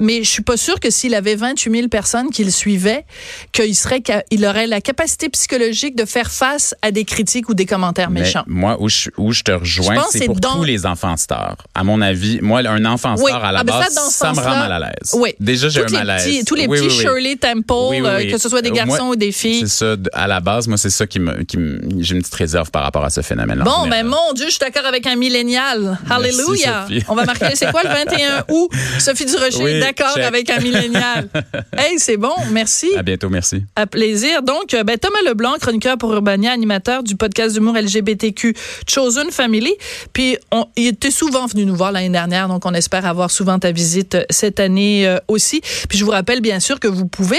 Mais 0.00 0.24
je 0.24 0.30
suis 0.30 0.42
pas 0.42 0.56
sûre 0.56 0.80
que 0.80 0.88
s'il 0.88 1.14
avait 1.14 1.34
28 1.34 1.70
000 1.70 1.88
personnes 1.88 2.30
qui 2.30 2.44
le 2.44 2.50
suivaient, 2.50 3.04
qu'il 3.52 3.74
serait, 3.74 4.02
il 4.30 4.46
aurait 4.46 4.66
la 4.66 4.80
capacité 4.80 5.28
psychologique 5.28 5.94
de 5.94 6.06
faire 6.06 6.30
face 6.30 6.74
à 6.80 6.90
des 6.90 7.04
critiques 7.04 7.50
ou 7.50 7.54
des 7.54 7.66
commentaires 7.66 8.10
méchants. 8.10 8.44
moi, 8.46 8.78
où 8.80 8.88
je, 8.88 9.10
où 9.18 9.32
je 9.32 9.42
te 9.42 9.52
rejoins, 9.52 10.02
c'est 10.10 10.24
pour 10.24 10.40
tous 10.40 10.64
les 10.64 10.86
enfants 10.86 11.18
stars. 11.18 11.58
À 11.74 11.84
mon 11.84 12.00
avis, 12.00 12.38
moi, 12.40 12.60
un 12.60 12.84
enfant 12.86 13.18
star 13.18 13.44
à 13.44 13.52
la 13.52 13.60
ah, 13.60 13.64
base, 13.64 13.98
ça, 14.10 14.32
me 14.32 14.40
rend 14.40 14.56
mal 14.56 14.72
à 14.72 14.78
l'aise. 14.78 15.12
Oui. 15.12 15.34
Déjà, 15.38 15.68
j'ai 15.68 15.84
un 15.84 15.88
malaise. 15.90 16.44
tous 16.46 16.54
les 16.54 16.66
petits 16.66 16.88
Shirley 16.88 17.36
Temple, 17.36 18.06
euh, 18.06 18.30
que 18.30 18.38
ce 18.38 18.48
soit 18.48 18.62
des 18.62 18.70
garçons 18.70 19.08
ou 19.08 19.16
des 19.16 19.32
filles 19.32 19.65
c'est 19.68 19.78
ça. 19.78 19.96
À 20.12 20.26
la 20.26 20.40
base, 20.40 20.68
moi, 20.68 20.76
c'est 20.76 20.90
ça 20.90 21.06
qui 21.06 21.18
me, 21.18 21.42
qui 21.42 21.58
j'ai 21.98 22.14
une 22.14 22.22
petite 22.22 22.34
réserve 22.34 22.70
par 22.70 22.82
rapport 22.82 23.04
à 23.04 23.10
ce 23.10 23.20
phénomène-là. 23.20 23.64
Bon, 23.64 23.88
ben 23.88 24.06
mon 24.06 24.32
Dieu, 24.34 24.46
je 24.46 24.50
suis 24.50 24.60
d'accord 24.60 24.86
avec 24.86 25.06
un 25.06 25.16
millénial. 25.16 25.98
Hallelujah. 26.08 26.86
On 27.08 27.14
va 27.14 27.24
marquer, 27.24 27.54
c'est 27.54 27.70
quoi 27.70 27.82
le 27.82 27.90
21 27.90 28.44
août? 28.48 28.70
Sophie 28.98 29.26
Durocher 29.26 29.76
est 29.76 29.80
d'accord 29.80 30.16
avec 30.16 30.50
un 30.50 30.60
millénial. 30.60 31.28
hey, 31.76 31.98
c'est 31.98 32.16
bon, 32.16 32.34
merci. 32.52 32.88
À 32.96 33.02
bientôt, 33.02 33.28
merci. 33.28 33.64
À 33.74 33.86
plaisir. 33.86 34.42
Donc, 34.42 34.74
euh, 34.74 34.84
ben, 34.84 34.96
Thomas 34.98 35.18
Leblanc, 35.26 35.54
chroniqueur 35.60 35.98
pour 35.98 36.12
Urbania, 36.12 36.52
animateur 36.52 37.02
du 37.02 37.16
podcast 37.16 37.54
d'humour 37.54 37.76
LGBTQ 37.76 38.54
Chosen 38.88 39.30
Family. 39.30 39.72
Puis, 40.12 40.36
on, 40.52 40.66
il 40.76 40.88
était 40.88 41.10
souvent 41.10 41.46
venu 41.46 41.64
nous 41.64 41.76
voir 41.76 41.92
l'année 41.92 42.08
dernière, 42.08 42.48
donc 42.48 42.64
on 42.66 42.74
espère 42.74 43.06
avoir 43.06 43.30
souvent 43.30 43.58
ta 43.58 43.72
visite 43.72 44.14
euh, 44.14 44.24
cette 44.30 44.60
année 44.60 45.06
euh, 45.06 45.18
aussi. 45.28 45.60
Puis, 45.88 45.98
je 45.98 46.04
vous 46.04 46.10
rappelle 46.10 46.40
bien 46.40 46.60
sûr 46.60 46.80
que 46.80 46.88
vous 46.88 47.06
pouvez 47.06 47.38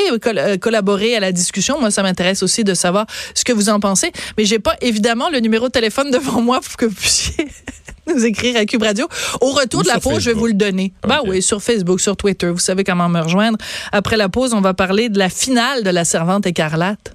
collaborer 0.62 1.16
à 1.16 1.20
la 1.20 1.32
discussion. 1.32 1.80
Moi, 1.80 1.92
ça 1.92 2.04
m'intéresse 2.04 2.17
m'intéresse 2.18 2.42
aussi 2.42 2.64
de 2.64 2.74
savoir 2.74 3.06
ce 3.36 3.44
que 3.44 3.54
vous 3.54 3.70
en 3.70 3.80
pensez. 3.80 4.12
Mais 4.38 4.46
j'ai 4.46 4.60
pas 4.60 4.76
évidemment 4.82 5.30
le 5.30 5.40
numéro 5.40 5.68
de 5.68 5.72
téléphone 5.72 6.10
devant 6.12 6.42
moi 6.42 6.60
pour 6.62 6.76
que 6.76 6.86
vous 6.86 6.96
puissiez 6.96 7.48
nous 8.08 8.26
écrire 8.26 8.58
à 8.58 8.66
Cube 8.66 8.82
Radio. 8.82 9.08
Au 9.42 9.52
retour 9.52 9.84
de 9.84 9.88
la 9.88 10.00
pause, 10.00 10.20
je 10.24 10.32
vais 10.32 10.36
vous 10.36 10.48
le 10.48 10.54
donner. 10.54 10.94
Ben 11.08 11.20
oui, 11.26 11.42
sur 11.42 11.62
Facebook, 11.62 12.02
sur 12.02 12.18
Twitter. 12.18 12.50
Vous 12.50 12.60
savez 12.60 12.84
comment 12.84 13.10
me 13.10 13.22
rejoindre. 13.22 13.58
Après 13.92 14.18
la 14.18 14.30
pause, 14.30 14.54
on 14.54 14.62
va 14.62 14.74
parler 14.74 15.10
de 15.10 15.20
la 15.20 15.30
finale 15.30 15.84
de 15.84 15.90
la 15.90 16.06
Servante 16.06 16.48
écarlate. 16.48 17.14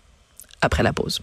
Après 0.60 0.84
la 0.84 0.92
pause. 0.92 1.20